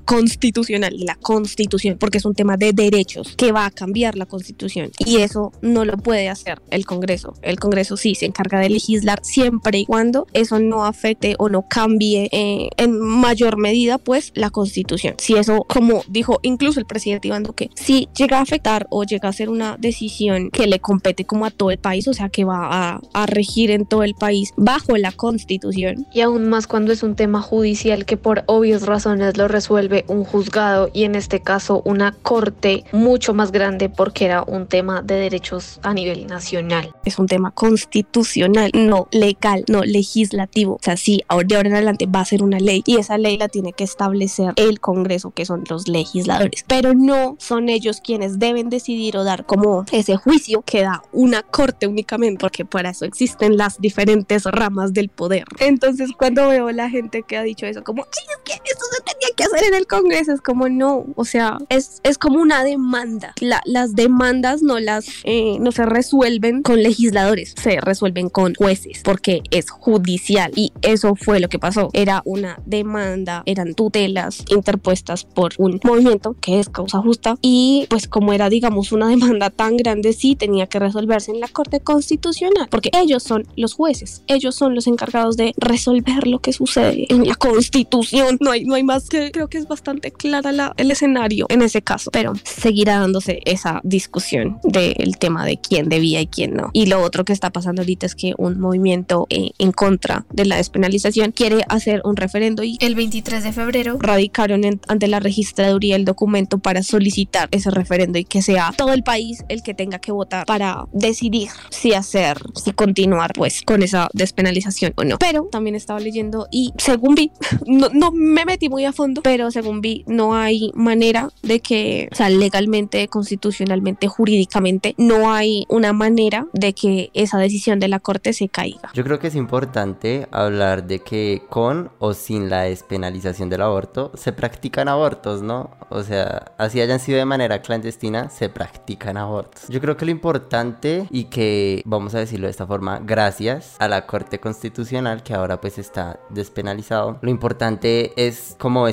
constitucional 0.00 0.94
y 0.94 1.04
la 1.04 1.16
constitución, 1.16 1.96
porque 1.98 2.18
es 2.18 2.24
un 2.24 2.34
tema 2.34 2.56
de 2.56 2.72
derechos 2.72 3.34
que 3.36 3.52
va 3.52 3.66
a 3.66 3.70
cambiar 3.70 4.16
la 4.16 4.26
constitución 4.26 4.90
y 4.98 5.18
eso 5.18 5.52
no 5.62 5.84
lo 5.84 5.96
puede 5.96 6.28
hacer 6.28 6.60
el 6.70 6.86
Congreso. 6.86 7.34
El 7.42 7.58
Congreso 7.58 7.96
sí 7.96 8.14
se 8.14 8.26
encarga 8.26 8.58
de 8.58 8.70
legislar 8.70 9.20
siempre 9.22 9.78
y 9.78 9.86
cuando 9.86 10.26
eso 10.32 10.58
no 10.58 10.84
afecte 10.84 11.36
o 11.38 11.48
no 11.48 11.66
cambie 11.68 12.28
eh, 12.32 12.70
en 12.76 12.98
mayor 12.98 13.56
medida 13.56 13.98
pues 13.98 14.32
la 14.34 14.50
constitución. 14.50 15.14
Si 15.18 15.34
eso, 15.34 15.64
como 15.68 16.02
dijo 16.08 16.40
incluso 16.42 16.80
el 16.80 16.86
presidente 16.86 17.28
Iván 17.28 17.42
Duque, 17.42 17.70
si 17.74 18.08
llega 18.16 18.38
a 18.38 18.42
afectar 18.42 18.86
o 18.90 19.04
llega 19.04 19.28
a 19.28 19.32
ser 19.32 19.48
una 19.48 19.76
decisión 19.78 20.50
que 20.50 20.66
le 20.66 20.80
compete 20.80 21.24
como 21.24 21.46
a 21.46 21.50
todo 21.50 21.70
el 21.70 21.78
país, 21.78 22.08
o 22.08 22.14
sea 22.14 22.28
que 22.28 22.44
va 22.44 22.94
a, 22.94 23.00
a 23.12 23.26
regir 23.26 23.70
en 23.70 23.86
todo 23.86 24.02
el 24.02 24.14
país 24.14 24.52
bajo 24.56 24.96
la 24.96 25.12
constitución. 25.12 26.06
Y 26.12 26.20
aún 26.20 26.48
más 26.48 26.66
cuando 26.66 26.92
es 26.92 27.02
un 27.02 27.14
tema 27.14 27.42
judicial 27.44 28.04
que 28.04 28.16
por 28.16 28.42
obvias 28.46 28.82
razones 28.86 29.36
lo 29.36 29.46
resuelve 29.46 30.04
un 30.08 30.24
juzgado 30.24 30.90
y 30.92 31.04
en 31.04 31.14
este 31.14 31.40
caso 31.40 31.82
una 31.84 32.12
corte 32.12 32.84
mucho 32.92 33.34
más 33.34 33.52
grande 33.52 33.88
porque 33.88 34.24
era 34.24 34.42
un 34.42 34.66
tema 34.66 35.02
de 35.02 35.14
derechos 35.14 35.78
a 35.82 35.94
nivel 35.94 36.26
nacional. 36.26 36.92
Es 37.04 37.18
un 37.18 37.26
tema 37.26 37.50
constitucional, 37.52 38.70
no 38.74 39.08
legal, 39.12 39.64
no 39.68 39.82
legislativo. 39.82 40.74
O 40.74 40.80
sea, 40.82 40.96
sí, 40.96 41.22
de 41.46 41.56
ahora 41.56 41.68
en 41.68 41.74
adelante 41.74 42.06
va 42.06 42.20
a 42.20 42.24
ser 42.24 42.42
una 42.42 42.58
ley 42.58 42.82
y 42.86 42.96
esa 42.96 43.18
ley 43.18 43.36
la 43.36 43.48
tiene 43.48 43.72
que 43.72 43.84
establecer 43.84 44.52
el 44.56 44.80
Congreso, 44.80 45.30
que 45.30 45.44
son 45.44 45.64
los 45.68 45.88
legisladores, 45.88 46.64
pero 46.66 46.94
no 46.94 47.36
son 47.38 47.68
ellos 47.68 48.00
quienes 48.00 48.38
deben 48.38 48.70
decidir 48.70 49.16
o 49.16 49.24
dar 49.24 49.44
como 49.44 49.84
ese 49.92 50.16
juicio 50.16 50.62
que 50.62 50.82
da 50.82 51.02
una 51.12 51.42
corte 51.42 51.86
únicamente, 51.86 52.40
porque 52.40 52.64
para 52.64 52.90
eso 52.90 53.04
existen 53.04 53.56
las 53.56 53.80
diferentes 53.80 54.44
ramas 54.44 54.92
del 54.92 55.08
poder. 55.08 55.44
Entonces, 55.58 56.10
cuando 56.16 56.48
veo 56.48 56.70
la 56.72 56.88
gente 56.88 57.23
que 57.24 57.36
ha 57.36 57.42
dicho 57.42 57.66
eso, 57.66 57.82
como, 57.82 58.04
sí, 58.04 58.20
es 58.28 58.38
que 58.44 58.60
tenía 59.04 59.23
que 59.34 59.44
hacer 59.44 59.64
en 59.64 59.74
el 59.74 59.86
Congreso, 59.86 60.32
es 60.32 60.40
como, 60.40 60.68
no, 60.68 61.06
o 61.16 61.24
sea, 61.24 61.58
es, 61.68 62.00
es 62.02 62.18
como 62.18 62.40
una 62.40 62.64
demanda. 62.64 63.34
las 63.64 63.94
demandas 63.94 64.62
no 64.62 64.78
las, 64.78 65.06
eh, 65.24 65.58
no 65.60 65.72
se 65.72 65.86
resuelven 65.86 66.62
con 66.62 66.82
legisladores, 66.82 67.54
se 67.60 67.80
resuelven 67.80 68.28
con 68.28 68.54
jueces, 68.54 69.00
porque 69.04 69.42
es 69.50 69.70
judicial 69.70 70.52
y 70.54 70.72
eso 70.82 71.14
fue 71.14 71.40
lo 71.40 71.48
que 71.48 71.58
pasó. 71.58 71.90
Era 71.92 72.22
una 72.24 72.58
demanda, 72.66 73.42
eran 73.46 73.74
tutelas 73.74 74.44
interpuestas 74.48 75.24
por 75.24 75.54
un 75.58 75.80
movimiento 75.84 76.36
que 76.40 76.60
es 76.60 76.68
causa 76.68 76.98
justa 76.98 77.36
y 77.42 77.86
pues 77.90 78.08
como 78.08 78.32
era 78.32 78.48
digamos 78.48 78.92
una 78.92 79.08
demanda 79.08 79.50
tan 79.50 79.76
grande 79.76 80.12
sí 80.12 80.36
tenía 80.36 80.66
que 80.66 80.78
resolverse 80.78 81.30
en 81.30 81.40
la 81.40 81.48
Corte 81.48 81.80
Constitucional 81.80 82.68
porque 82.70 82.90
ellos 82.94 83.22
son 83.22 83.46
los 83.56 83.74
jueces, 83.74 84.22
ellos 84.26 84.54
son 84.54 84.74
los 84.74 84.86
encargados 84.86 85.36
de 85.36 85.54
resolver 85.56 86.26
lo 86.26 86.40
que 86.40 86.52
sucede 86.52 87.06
en 87.08 87.26
la 87.26 87.34
Constitución. 87.34 88.38
No 88.40 88.50
hay, 88.50 88.64
no 88.64 88.74
hay 88.74 88.82
más 88.82 89.08
que 89.08 89.23
creo 89.30 89.48
que 89.48 89.58
es 89.58 89.68
bastante 89.68 90.10
clara 90.10 90.52
la, 90.52 90.74
el 90.76 90.90
escenario 90.90 91.46
en 91.48 91.62
ese 91.62 91.82
caso, 91.82 92.10
pero 92.10 92.32
seguirá 92.44 93.00
dándose 93.00 93.40
esa 93.44 93.80
discusión 93.82 94.58
del 94.62 95.18
tema 95.18 95.44
de 95.44 95.58
quién 95.58 95.88
debía 95.88 96.20
y 96.20 96.26
quién 96.26 96.54
no. 96.54 96.70
Y 96.72 96.86
lo 96.86 97.02
otro 97.02 97.24
que 97.24 97.32
está 97.32 97.50
pasando 97.50 97.82
ahorita 97.82 98.06
es 98.06 98.14
que 98.14 98.34
un 98.38 98.58
movimiento 98.58 99.26
eh, 99.30 99.50
en 99.58 99.72
contra 99.72 100.26
de 100.32 100.44
la 100.44 100.56
despenalización 100.56 101.32
quiere 101.32 101.64
hacer 101.68 102.02
un 102.04 102.16
referendo 102.16 102.62
y 102.62 102.76
el 102.80 102.94
23 102.94 103.42
de 103.42 103.52
febrero 103.52 103.96
radicaron 104.00 104.62
ante 104.88 105.08
la 105.08 105.20
registraduría 105.20 105.96
el 105.96 106.04
documento 106.04 106.58
para 106.58 106.82
solicitar 106.82 107.48
ese 107.50 107.70
referendo 107.70 108.18
y 108.18 108.24
que 108.24 108.42
sea 108.42 108.72
todo 108.76 108.92
el 108.92 109.02
país 109.02 109.44
el 109.48 109.62
que 109.62 109.74
tenga 109.74 109.98
que 109.98 110.12
votar 110.12 110.46
para 110.46 110.86
decidir 110.92 111.48
si 111.70 111.92
hacer, 111.92 112.38
si 112.54 112.72
continuar 112.72 113.32
pues 113.34 113.62
con 113.62 113.82
esa 113.82 114.08
despenalización 114.12 114.92
o 114.96 115.04
no. 115.04 115.18
Pero 115.18 115.48
también 115.50 115.76
estaba 115.76 116.00
leyendo 116.00 116.48
y 116.50 116.72
según 116.78 117.14
vi, 117.14 117.30
no, 117.66 117.88
no 117.92 118.10
me 118.12 118.44
metí 118.44 118.68
muy 118.68 118.84
a 118.84 118.92
fondo, 118.92 119.13
pero 119.22 119.50
según 119.50 119.80
vi 119.80 120.04
no 120.06 120.34
hay 120.34 120.70
manera 120.74 121.30
de 121.42 121.60
que, 121.60 122.08
o 122.12 122.14
sea, 122.14 122.28
legalmente, 122.28 123.08
constitucionalmente, 123.08 124.08
jurídicamente, 124.08 124.94
no 124.98 125.32
hay 125.32 125.64
una 125.68 125.92
manera 125.92 126.46
de 126.52 126.72
que 126.72 127.10
esa 127.14 127.38
decisión 127.38 127.80
de 127.80 127.88
la 127.88 128.00
Corte 128.00 128.32
se 128.32 128.48
caiga. 128.48 128.90
Yo 128.94 129.04
creo 129.04 129.18
que 129.18 129.28
es 129.28 129.34
importante 129.34 130.28
hablar 130.30 130.86
de 130.86 131.00
que 131.00 131.42
con 131.48 131.90
o 131.98 132.14
sin 132.14 132.50
la 132.50 132.62
despenalización 132.62 133.48
del 133.48 133.62
aborto 133.62 134.12
se 134.14 134.32
practican 134.32 134.88
abortos, 134.88 135.42
¿no? 135.42 135.70
O 135.90 136.02
sea, 136.02 136.52
así 136.58 136.80
hayan 136.80 137.00
sido 137.00 137.18
de 137.18 137.24
manera 137.24 137.62
clandestina, 137.62 138.30
se 138.30 138.48
practican 138.48 139.16
abortos. 139.16 139.68
Yo 139.68 139.80
creo 139.80 139.96
que 139.96 140.04
lo 140.04 140.10
importante 140.10 141.06
y 141.10 141.24
que, 141.24 141.82
vamos 141.84 142.14
a 142.14 142.18
decirlo 142.18 142.46
de 142.46 142.50
esta 142.50 142.66
forma, 142.66 143.00
gracias 143.04 143.76
a 143.78 143.88
la 143.88 144.06
Corte 144.06 144.40
Constitucional 144.40 145.22
que 145.22 145.34
ahora 145.34 145.60
pues 145.60 145.78
está 145.78 146.18
despenalizado, 146.30 147.18
lo 147.20 147.30
importante 147.30 148.12
es 148.16 148.56
como 148.58 148.86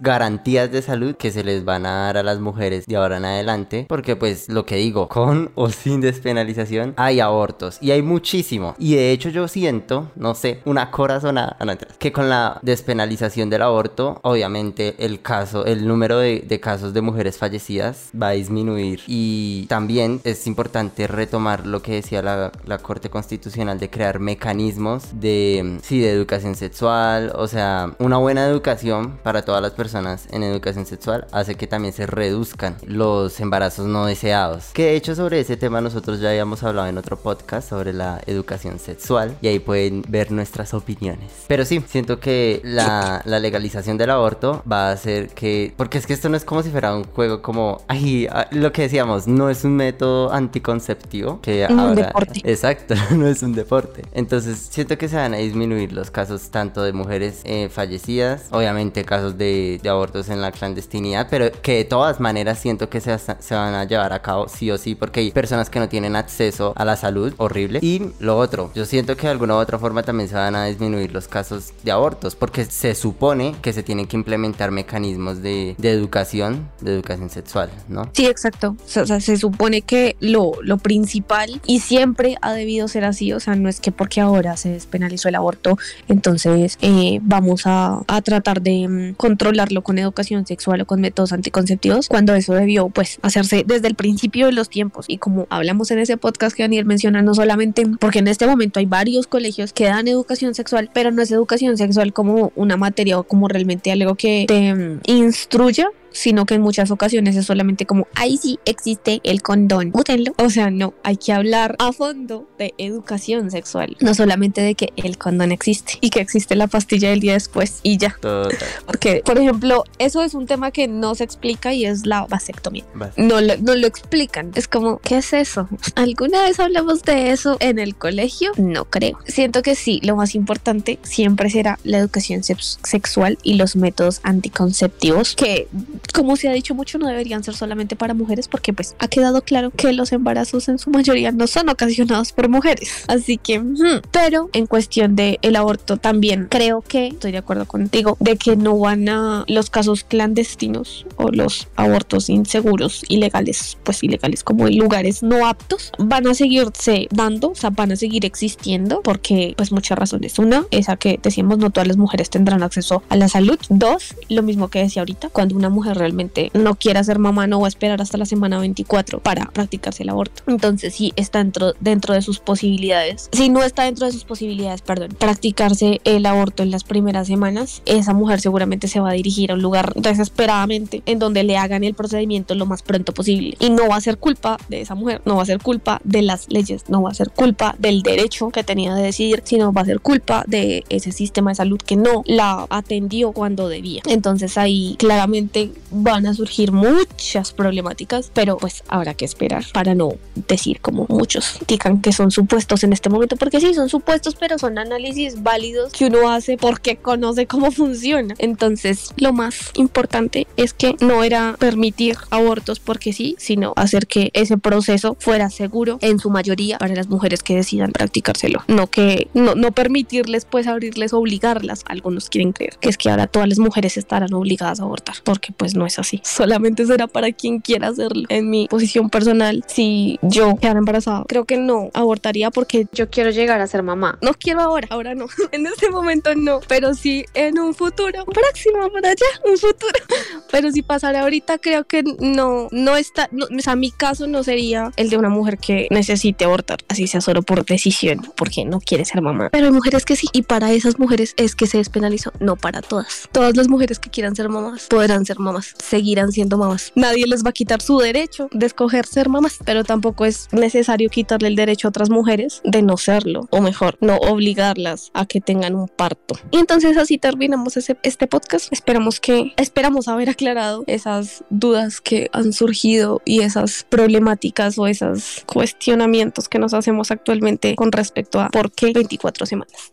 garantías 0.00 0.70
de 0.70 0.82
salud 0.82 1.16
que 1.16 1.30
se 1.30 1.44
les 1.44 1.64
van 1.64 1.86
a 1.86 2.04
dar 2.04 2.18
a 2.18 2.22
las 2.22 2.40
mujeres 2.40 2.86
de 2.86 2.96
ahora 2.96 3.16
en 3.16 3.24
adelante, 3.24 3.86
porque 3.88 4.16
pues 4.16 4.48
lo 4.48 4.66
que 4.66 4.76
digo, 4.76 5.08
con 5.08 5.50
o 5.54 5.70
sin 5.70 6.00
despenalización 6.00 6.94
hay 6.96 7.20
abortos 7.20 7.78
y 7.80 7.90
hay 7.90 8.02
muchísimo. 8.02 8.74
Y 8.78 8.94
de 8.94 9.12
hecho 9.12 9.28
yo 9.28 9.48
siento, 9.48 10.10
no 10.16 10.34
sé, 10.34 10.60
una 10.64 10.90
corazonada, 10.90 11.56
ah, 11.60 11.76
que 11.98 12.12
con 12.12 12.28
la 12.28 12.58
despenalización 12.62 13.50
del 13.50 13.62
aborto, 13.62 14.20
obviamente 14.22 14.94
el 14.98 15.22
caso, 15.22 15.64
el 15.64 15.86
número 15.86 16.18
de, 16.18 16.60
casos 16.60 16.94
de 16.94 17.00
mujeres 17.00 17.36
fallecidas 17.36 18.10
va 18.20 18.28
a 18.28 18.32
disminuir. 18.32 19.00
Y 19.06 19.66
también 19.68 20.20
es 20.24 20.46
importante 20.46 21.06
retomar 21.06 21.66
lo 21.66 21.82
que 21.82 21.94
decía 21.94 22.22
la, 22.22 22.52
la 22.64 22.78
Corte 22.78 23.10
Constitucional 23.10 23.78
de 23.78 23.90
crear 23.90 24.20
mecanismos 24.20 25.20
de, 25.20 25.78
sí, 25.82 26.00
de 26.00 26.10
educación 26.10 26.54
sexual, 26.54 27.32
o 27.34 27.46
sea, 27.46 27.94
una 27.98 28.18
buena 28.18 28.46
educación 28.46 29.18
para 29.22 29.42
todas 29.42 29.53
las 29.62 29.72
personas 29.72 30.26
en 30.30 30.42
educación 30.42 30.86
sexual 30.86 31.26
hace 31.32 31.54
que 31.54 31.66
también 31.66 31.92
se 31.94 32.06
reduzcan 32.06 32.76
los 32.86 33.40
embarazos 33.40 33.86
no 33.86 34.06
deseados. 34.06 34.66
Que 34.72 34.84
de 34.84 34.96
hecho 34.96 35.14
sobre 35.14 35.40
ese 35.40 35.56
tema 35.56 35.80
nosotros 35.80 36.20
ya 36.20 36.30
habíamos 36.30 36.62
hablado 36.62 36.88
en 36.88 36.98
otro 36.98 37.16
podcast 37.16 37.68
sobre 37.68 37.92
la 37.92 38.20
educación 38.26 38.78
sexual 38.78 39.36
y 39.40 39.48
ahí 39.48 39.58
pueden 39.58 40.02
ver 40.08 40.32
nuestras 40.32 40.74
opiniones. 40.74 41.32
Pero 41.46 41.64
sí, 41.64 41.82
siento 41.88 42.20
que 42.20 42.60
la, 42.64 43.22
la 43.24 43.38
legalización 43.38 43.98
del 43.98 44.10
aborto 44.10 44.62
va 44.70 44.88
a 44.88 44.92
hacer 44.92 45.28
que... 45.28 45.74
Porque 45.76 45.98
es 45.98 46.06
que 46.06 46.12
esto 46.12 46.28
no 46.28 46.36
es 46.36 46.44
como 46.44 46.62
si 46.62 46.70
fuera 46.70 46.94
un 46.94 47.04
juego 47.04 47.42
como... 47.42 47.82
Ay, 47.88 48.26
ah, 48.30 48.48
lo 48.50 48.72
que 48.72 48.82
decíamos, 48.82 49.26
no 49.26 49.50
es 49.50 49.64
un 49.64 49.76
método 49.76 50.32
anticonceptivo 50.32 51.40
que 51.40 51.64
ahora... 51.64 51.84
Un 51.84 51.94
deporte. 51.94 52.40
Exacto, 52.44 52.94
no 53.10 53.26
es 53.26 53.42
un 53.42 53.54
deporte. 53.54 54.02
Entonces 54.12 54.68
siento 54.70 54.98
que 54.98 55.08
se 55.08 55.16
van 55.16 55.34
a 55.34 55.38
disminuir 55.38 55.92
los 55.92 56.10
casos 56.10 56.50
tanto 56.50 56.82
de 56.82 56.92
mujeres 56.92 57.40
eh, 57.44 57.68
fallecidas, 57.68 58.48
obviamente 58.50 59.04
casos 59.04 59.36
de, 59.38 59.43
de, 59.82 59.88
abortos 59.88 60.28
en 60.28 60.40
la 60.40 60.50
clandestinidad, 60.50 61.28
pero 61.30 61.50
que 61.62 61.76
de 61.76 61.84
todas 61.84 62.20
maneras 62.20 62.58
siento 62.58 62.88
que 62.88 63.00
se, 63.00 63.16
se 63.18 63.54
van 63.54 63.74
a 63.74 63.84
llevar 63.84 64.12
a 64.12 64.22
cabo 64.22 64.48
sí 64.48 64.70
o 64.70 64.78
sí 64.78 64.94
porque 64.94 65.20
hay 65.20 65.30
personas 65.30 65.70
que 65.70 65.78
no 65.78 65.88
tienen 65.88 66.16
acceso 66.16 66.72
a 66.76 66.84
la 66.84 66.96
salud, 66.96 67.32
horrible. 67.36 67.78
Y 67.82 68.02
lo 68.18 68.38
otro, 68.38 68.70
yo 68.74 68.84
siento 68.84 69.16
que 69.16 69.26
de 69.26 69.32
alguna 69.32 69.54
u 69.54 69.58
otra 69.58 69.78
forma 69.78 70.02
también 70.02 70.28
se 70.28 70.34
van 70.34 70.54
a 70.56 70.66
disminuir 70.66 71.12
los 71.12 71.28
casos 71.28 71.72
de 71.82 71.92
abortos 71.92 72.34
porque 72.34 72.64
se 72.64 72.94
supone 72.94 73.54
que 73.62 73.72
se 73.72 73.82
tienen 73.82 74.06
que 74.06 74.16
implementar 74.16 74.70
mecanismos 74.70 75.42
de, 75.42 75.74
de 75.78 75.90
educación, 75.90 76.68
de 76.80 76.94
educación 76.94 77.30
sexual, 77.30 77.70
¿no? 77.88 78.10
Sí, 78.12 78.26
exacto. 78.26 78.76
O 78.84 79.06
sea, 79.06 79.20
se 79.20 79.36
supone 79.36 79.82
que 79.82 80.16
lo, 80.20 80.52
lo 80.62 80.78
principal 80.78 81.60
y 81.66 81.80
siempre 81.80 82.36
ha 82.40 82.52
debido 82.52 82.88
ser 82.88 83.04
así, 83.04 83.32
o 83.32 83.40
sea, 83.40 83.54
no 83.54 83.68
es 83.68 83.80
que 83.80 83.92
porque 83.92 84.20
ahora 84.20 84.56
se 84.56 84.70
despenalizó 84.70 85.28
el 85.28 85.34
aborto, 85.34 85.78
entonces 86.08 86.78
eh, 86.80 87.18
vamos 87.22 87.66
a, 87.66 88.02
a 88.06 88.22
tratar 88.22 88.62
de 88.62 88.86
um, 88.86 89.14
controlarlo 89.34 89.82
con 89.82 89.98
educación 89.98 90.46
sexual 90.46 90.82
o 90.82 90.86
con 90.86 91.00
métodos 91.00 91.32
anticonceptivos, 91.32 92.08
cuando 92.08 92.34
eso 92.34 92.54
debió 92.54 92.88
pues 92.88 93.18
hacerse 93.22 93.64
desde 93.66 93.88
el 93.88 93.96
principio 93.96 94.46
de 94.46 94.52
los 94.52 94.68
tiempos. 94.68 95.06
Y 95.08 95.18
como 95.18 95.48
hablamos 95.50 95.90
en 95.90 95.98
ese 95.98 96.16
podcast 96.16 96.56
que 96.56 96.62
Daniel 96.62 96.84
menciona, 96.84 97.20
no 97.20 97.34
solamente 97.34 97.84
porque 97.98 98.20
en 98.20 98.28
este 98.28 98.46
momento 98.46 98.78
hay 98.78 98.86
varios 98.86 99.26
colegios 99.26 99.72
que 99.72 99.86
dan 99.86 100.06
educación 100.06 100.54
sexual, 100.54 100.88
pero 100.94 101.10
no 101.10 101.20
es 101.20 101.32
educación 101.32 101.76
sexual 101.76 102.12
como 102.12 102.52
una 102.54 102.76
materia 102.76 103.18
o 103.18 103.24
como 103.24 103.48
realmente 103.48 103.90
algo 103.90 104.14
que 104.14 104.44
te 104.46 104.72
instruya 105.12 105.88
sino 106.14 106.46
que 106.46 106.54
en 106.54 106.62
muchas 106.62 106.90
ocasiones 106.90 107.36
es 107.36 107.44
solamente 107.44 107.84
como, 107.84 108.06
ahí 108.14 108.38
sí 108.38 108.58
existe 108.64 109.20
el 109.24 109.42
condón, 109.42 109.90
útenlo. 109.92 110.32
O 110.38 110.48
sea, 110.48 110.70
no, 110.70 110.94
hay 111.02 111.16
que 111.16 111.32
hablar 111.32 111.76
a 111.78 111.92
fondo 111.92 112.48
de 112.58 112.72
educación 112.78 113.50
sexual, 113.50 113.96
no 114.00 114.14
solamente 114.14 114.62
de 114.62 114.74
que 114.74 114.92
el 114.96 115.18
condón 115.18 115.52
existe 115.52 115.98
y 116.00 116.10
que 116.10 116.20
existe 116.20 116.54
la 116.54 116.68
pastilla 116.68 117.10
del 117.10 117.20
día 117.20 117.34
después 117.34 117.80
y 117.82 117.98
ya. 117.98 118.16
Porque, 118.86 119.22
por 119.24 119.38
ejemplo, 119.38 119.84
eso 119.98 120.22
es 120.22 120.34
un 120.34 120.46
tema 120.46 120.70
que 120.70 120.88
no 120.88 121.14
se 121.14 121.24
explica 121.24 121.74
y 121.74 121.84
es 121.84 122.06
la 122.06 122.26
vasectomía. 122.26 122.84
No 123.16 123.40
lo, 123.40 123.56
no 123.58 123.74
lo 123.74 123.86
explican. 123.86 124.52
Es 124.54 124.68
como, 124.68 124.98
¿qué 124.98 125.18
es 125.18 125.32
eso? 125.32 125.68
¿Alguna 125.96 126.42
vez 126.42 126.60
hablamos 126.60 127.02
de 127.02 127.30
eso 127.30 127.56
en 127.60 127.78
el 127.78 127.96
colegio? 127.96 128.52
No 128.56 128.84
creo. 128.84 129.18
Siento 129.26 129.62
que 129.62 129.74
sí, 129.74 130.00
lo 130.02 130.16
más 130.16 130.34
importante 130.34 130.98
siempre 131.02 131.50
será 131.50 131.78
la 131.82 131.98
educación 131.98 132.42
sexual 132.44 133.38
y 133.42 133.54
los 133.54 133.76
métodos 133.76 134.20
anticonceptivos 134.22 135.34
que, 135.34 135.68
como 136.12 136.36
se 136.36 136.48
ha 136.48 136.52
dicho 136.52 136.74
mucho, 136.74 136.98
no 136.98 137.06
deberían 137.06 137.42
ser 137.44 137.54
solamente 137.54 137.96
para 137.96 138.14
mujeres 138.14 138.48
porque 138.48 138.72
pues 138.72 138.94
ha 138.98 139.08
quedado 139.08 139.42
claro 139.42 139.70
que 139.70 139.92
los 139.92 140.12
embarazos 140.12 140.68
en 140.68 140.78
su 140.78 140.90
mayoría 140.90 141.32
no 141.32 141.46
son 141.46 141.68
ocasionados 141.68 142.32
por 142.32 142.48
mujeres. 142.48 143.04
Así 143.08 143.36
que, 143.36 143.62
pero 144.10 144.50
en 144.52 144.66
cuestión 144.66 145.16
de 145.16 145.38
el 145.42 145.56
aborto 145.56 145.96
también 145.96 146.48
creo 146.50 146.82
que 146.82 147.08
estoy 147.08 147.32
de 147.32 147.38
acuerdo 147.38 147.66
contigo 147.66 148.16
de 148.20 148.36
que 148.36 148.56
no 148.56 148.78
van 148.78 149.08
a 149.08 149.44
los 149.48 149.70
casos 149.70 150.04
clandestinos 150.04 151.06
o 151.16 151.30
los 151.30 151.68
abortos 151.76 152.28
inseguros, 152.28 153.04
ilegales, 153.08 153.78
pues 153.84 154.02
ilegales 154.02 154.44
como 154.44 154.66
en 154.68 154.78
lugares 154.78 155.22
no 155.22 155.46
aptos, 155.46 155.92
van 155.98 156.26
a 156.26 156.34
seguirse 156.34 157.08
dando, 157.10 157.50
o 157.50 157.54
sea, 157.54 157.70
van 157.70 157.92
a 157.92 157.96
seguir 157.96 158.24
existiendo 158.24 159.02
porque 159.02 159.54
pues 159.56 159.72
muchas 159.72 159.98
razones. 159.98 160.38
Una, 160.38 160.64
esa 160.70 160.96
que 160.96 161.18
decíamos 161.22 161.58
no 161.58 161.70
todas 161.70 161.88
las 161.88 161.96
mujeres 161.96 162.30
tendrán 162.30 162.62
acceso 162.62 163.02
a 163.08 163.16
la 163.16 163.28
salud. 163.28 163.58
Dos, 163.68 164.14
lo 164.28 164.42
mismo 164.42 164.68
que 164.68 164.80
decía 164.80 165.02
ahorita, 165.02 165.28
cuando 165.28 165.56
una 165.56 165.68
mujer 165.68 165.93
realmente 165.94 166.50
no 166.54 166.74
quiere 166.74 167.02
ser 167.04 167.18
mamá 167.18 167.46
no 167.46 167.60
va 167.60 167.66
a 167.66 167.68
esperar 167.68 168.00
hasta 168.00 168.18
la 168.18 168.26
semana 168.26 168.58
24 168.58 169.20
para 169.20 169.46
practicarse 169.46 170.02
el 170.02 170.08
aborto. 170.08 170.42
Entonces 170.46 170.94
sí 170.94 171.12
está 171.16 171.38
dentro, 171.38 171.74
dentro 171.80 172.14
de 172.14 172.22
sus 172.22 172.38
posibilidades. 172.38 173.28
Si 173.32 173.48
no 173.48 173.62
está 173.62 173.84
dentro 173.84 174.06
de 174.06 174.12
sus 174.12 174.24
posibilidades, 174.24 174.82
perdón, 174.82 175.10
practicarse 175.18 176.00
el 176.04 176.26
aborto 176.26 176.62
en 176.62 176.70
las 176.70 176.84
primeras 176.84 177.26
semanas, 177.26 177.82
esa 177.86 178.14
mujer 178.14 178.40
seguramente 178.40 178.88
se 178.88 179.00
va 179.00 179.10
a 179.10 179.14
dirigir 179.14 179.50
a 179.50 179.54
un 179.54 179.62
lugar 179.62 179.92
desesperadamente 179.94 181.02
en 181.06 181.18
donde 181.18 181.44
le 181.44 181.56
hagan 181.56 181.84
el 181.84 181.94
procedimiento 181.94 182.54
lo 182.54 182.66
más 182.66 182.82
pronto 182.82 183.12
posible. 183.12 183.56
Y 183.60 183.70
no 183.70 183.88
va 183.88 183.96
a 183.96 184.00
ser 184.00 184.18
culpa 184.18 184.58
de 184.68 184.80
esa 184.80 184.94
mujer, 184.94 185.22
no 185.24 185.36
va 185.36 185.42
a 185.42 185.46
ser 185.46 185.60
culpa 185.60 186.00
de 186.04 186.22
las 186.22 186.50
leyes, 186.50 186.84
no 186.88 187.02
va 187.02 187.10
a 187.10 187.14
ser 187.14 187.30
culpa 187.30 187.74
del 187.78 188.02
derecho 188.02 188.50
que 188.50 188.64
tenía 188.64 188.94
de 188.94 189.02
decidir, 189.02 189.42
sino 189.44 189.72
va 189.72 189.82
a 189.82 189.86
ser 189.86 190.00
culpa 190.00 190.44
de 190.46 190.84
ese 190.88 191.12
sistema 191.12 191.50
de 191.50 191.56
salud 191.56 191.78
que 191.78 191.96
no 191.96 192.22
la 192.26 192.66
atendió 192.70 193.32
cuando 193.32 193.68
debía. 193.68 194.02
Entonces 194.06 194.58
ahí 194.58 194.96
claramente 194.98 195.70
van 195.90 196.26
a 196.26 196.34
surgir 196.34 196.72
muchas 196.72 197.52
problemáticas, 197.52 198.30
pero 198.34 198.56
pues 198.56 198.82
habrá 198.88 199.14
que 199.14 199.24
esperar 199.24 199.64
para 199.72 199.94
no 199.94 200.14
decir 200.48 200.80
como 200.80 201.06
muchos 201.08 201.58
digan 201.66 202.00
que 202.00 202.12
son 202.12 202.30
supuestos 202.30 202.84
en 202.84 202.92
este 202.92 203.08
momento, 203.08 203.36
porque 203.36 203.60
sí, 203.60 203.74
son 203.74 203.88
supuestos, 203.88 204.34
pero 204.34 204.58
son 204.58 204.78
análisis 204.78 205.42
válidos 205.42 205.92
que 205.92 206.06
uno 206.06 206.30
hace 206.30 206.56
porque 206.56 206.96
conoce 206.96 207.46
cómo 207.46 207.70
funciona. 207.70 208.34
Entonces, 208.38 209.10
lo 209.16 209.32
más 209.32 209.72
importante 209.74 210.46
es 210.56 210.72
que 210.72 210.96
no 211.00 211.22
era 211.22 211.56
permitir 211.58 212.16
abortos 212.30 212.80
porque 212.80 213.12
sí, 213.12 213.36
sino 213.38 213.72
hacer 213.76 214.06
que 214.06 214.30
ese 214.34 214.58
proceso 214.58 215.16
fuera 215.18 215.50
seguro 215.50 215.98
en 216.00 216.18
su 216.18 216.30
mayoría 216.30 216.78
para 216.78 216.94
las 216.94 217.08
mujeres 217.08 217.42
que 217.42 217.54
decidan 217.54 217.92
practicárselo. 217.92 218.64
No 218.68 218.88
que 218.88 219.28
no, 219.34 219.54
no 219.54 219.72
permitirles 219.72 220.44
pues 220.44 220.66
abrirles, 220.66 221.12
obligarlas. 221.12 221.82
Algunos 221.86 222.28
quieren 222.28 222.52
creer 222.52 222.76
que 222.80 222.88
es 222.88 222.98
que 222.98 223.10
ahora 223.10 223.26
todas 223.26 223.48
las 223.48 223.58
mujeres 223.58 223.96
estarán 223.96 224.32
obligadas 224.34 224.80
a 224.80 224.84
abortar, 224.84 225.16
porque 225.24 225.52
pues 225.52 225.63
no 225.74 225.86
es 225.86 225.98
así. 225.98 226.20
Solamente 226.22 226.84
será 226.84 227.06
para 227.06 227.32
quien 227.32 227.60
quiera 227.60 227.88
hacerlo. 227.88 228.24
En 228.28 228.50
mi 228.50 228.68
posición 228.68 229.08
personal, 229.08 229.64
si 229.66 230.18
yo 230.22 230.56
quedara 230.56 230.78
embarazada, 230.78 231.24
creo 231.26 231.44
que 231.46 231.56
no 231.56 231.90
abortaría 231.94 232.50
porque 232.50 232.86
yo 232.92 233.08
quiero 233.08 233.30
llegar 233.30 233.60
a 233.60 233.66
ser 233.66 233.82
mamá. 233.82 234.18
No 234.20 234.34
quiero 234.34 234.60
ahora, 234.60 234.88
ahora 234.90 235.14
no. 235.14 235.26
en 235.52 235.66
este 235.66 235.90
momento 235.90 236.34
no, 236.34 236.60
pero 236.68 236.94
sí 236.94 237.24
en 237.34 237.58
un 237.58 237.74
futuro 237.74 238.24
próximo 238.26 238.90
para 238.92 239.08
allá, 239.08 239.26
un 239.44 239.56
futuro. 239.56 239.92
Pero 240.50 240.70
si 240.70 240.82
pasara 240.82 241.22
ahorita, 241.22 241.58
creo 241.58 241.84
que 241.84 242.04
no, 242.20 242.68
no 242.70 242.96
está, 242.96 243.28
no, 243.32 243.46
o 243.46 243.60
sea, 243.60 243.76
mi 243.76 243.90
caso 243.90 244.26
no 244.26 244.44
sería 244.44 244.92
el 244.96 245.10
de 245.10 245.16
una 245.16 245.28
mujer 245.28 245.58
que 245.58 245.88
necesite 245.90 246.44
abortar, 246.44 246.78
así 246.88 247.06
sea 247.06 247.20
solo 247.20 247.42
por 247.42 247.64
decisión, 247.64 248.20
porque 248.36 248.64
no 248.64 248.80
quiere 248.80 249.04
ser 249.04 249.20
mamá. 249.20 249.48
Pero 249.50 249.66
hay 249.66 249.72
mujeres 249.72 250.04
que 250.04 250.16
sí, 250.16 250.28
y 250.32 250.42
para 250.42 250.72
esas 250.72 250.98
mujeres 250.98 251.34
es 251.36 251.54
que 251.54 251.66
se 251.66 251.78
despenalizó, 251.78 252.32
no 252.40 252.56
para 252.56 252.82
todas. 252.82 253.28
Todas 253.32 253.56
las 253.56 253.68
mujeres 253.68 253.98
que 253.98 254.10
quieran 254.10 254.36
ser 254.36 254.48
mamás 254.48 254.86
podrán 254.88 255.24
ser 255.24 255.38
mamás, 255.38 255.53
seguirán 255.60 256.32
siendo 256.32 256.58
mamás. 256.58 256.92
Nadie 256.94 257.26
les 257.26 257.44
va 257.44 257.50
a 257.50 257.52
quitar 257.52 257.82
su 257.82 257.98
derecho 257.98 258.48
de 258.52 258.66
escoger 258.66 259.06
ser 259.06 259.28
mamás, 259.28 259.58
pero 259.64 259.84
tampoco 259.84 260.24
es 260.24 260.48
necesario 260.52 261.10
quitarle 261.10 261.48
el 261.48 261.56
derecho 261.56 261.88
a 261.88 261.90
otras 261.90 262.10
mujeres 262.10 262.60
de 262.64 262.82
no 262.82 262.96
serlo, 262.96 263.48
o 263.50 263.60
mejor, 263.60 263.96
no 264.00 264.16
obligarlas 264.16 265.10
a 265.14 265.26
que 265.26 265.40
tengan 265.40 265.74
un 265.74 265.88
parto. 265.88 266.36
Y 266.50 266.58
entonces 266.58 266.96
así 266.96 267.18
terminamos 267.18 267.76
este 267.76 268.26
podcast. 268.26 268.72
Esperamos 268.72 269.20
que, 269.20 269.52
esperamos 269.56 270.08
haber 270.08 270.30
aclarado 270.30 270.84
esas 270.86 271.44
dudas 271.50 272.00
que 272.00 272.28
han 272.32 272.52
surgido 272.52 273.22
y 273.24 273.40
esas 273.40 273.84
problemáticas 273.88 274.78
o 274.78 274.86
esos 274.86 275.42
cuestionamientos 275.46 276.48
que 276.48 276.58
nos 276.58 276.74
hacemos 276.74 277.10
actualmente 277.10 277.74
con 277.74 277.92
respecto 277.92 278.40
a 278.40 278.48
por 278.48 278.72
qué 278.72 278.92
24 278.92 279.46
semanas. 279.46 279.90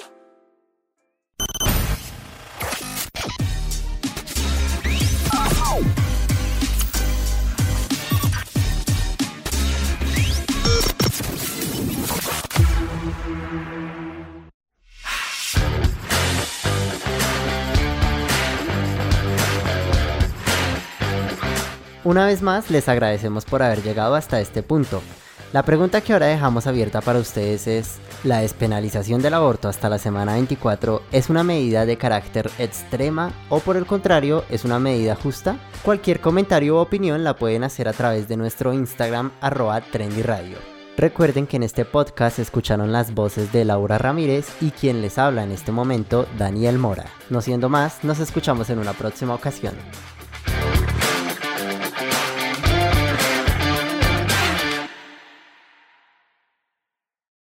Una 22.03 22.25
vez 22.25 22.41
más, 22.41 22.71
les 22.71 22.89
agradecemos 22.89 23.45
por 23.45 23.61
haber 23.61 23.83
llegado 23.83 24.15
hasta 24.15 24.41
este 24.41 24.63
punto. 24.63 25.03
La 25.53 25.61
pregunta 25.61 26.01
que 26.01 26.13
ahora 26.13 26.25
dejamos 26.25 26.65
abierta 26.65 26.99
para 26.99 27.19
ustedes 27.19 27.67
es, 27.67 27.99
¿la 28.23 28.39
despenalización 28.39 29.21
del 29.21 29.35
aborto 29.35 29.69
hasta 29.69 29.87
la 29.87 29.99
semana 29.99 30.33
24 30.33 31.03
es 31.11 31.29
una 31.29 31.43
medida 31.43 31.85
de 31.85 31.97
carácter 31.97 32.49
extrema 32.57 33.31
o 33.49 33.59
por 33.59 33.77
el 33.77 33.85
contrario 33.85 34.43
es 34.49 34.65
una 34.65 34.79
medida 34.79 35.15
justa? 35.15 35.59
Cualquier 35.83 36.21
comentario 36.21 36.77
o 36.77 36.81
opinión 36.81 37.23
la 37.23 37.35
pueden 37.35 37.63
hacer 37.63 37.87
a 37.87 37.93
través 37.93 38.27
de 38.27 38.37
nuestro 38.37 38.73
Instagram 38.73 39.31
arroba 39.39 39.79
trendyradio. 39.81 40.57
Recuerden 40.97 41.45
que 41.45 41.57
en 41.57 41.63
este 41.63 41.85
podcast 41.85 42.39
escucharon 42.39 42.91
las 42.91 43.13
voces 43.13 43.51
de 43.51 43.63
Laura 43.63 43.99
Ramírez 43.99 44.47
y 44.59 44.71
quien 44.71 45.03
les 45.03 45.19
habla 45.19 45.43
en 45.43 45.51
este 45.51 45.71
momento, 45.71 46.27
Daniel 46.39 46.79
Mora. 46.79 47.05
No 47.29 47.41
siendo 47.41 47.69
más, 47.69 48.03
nos 48.03 48.19
escuchamos 48.19 48.71
en 48.71 48.79
una 48.79 48.93
próxima 48.93 49.35
ocasión. 49.35 49.75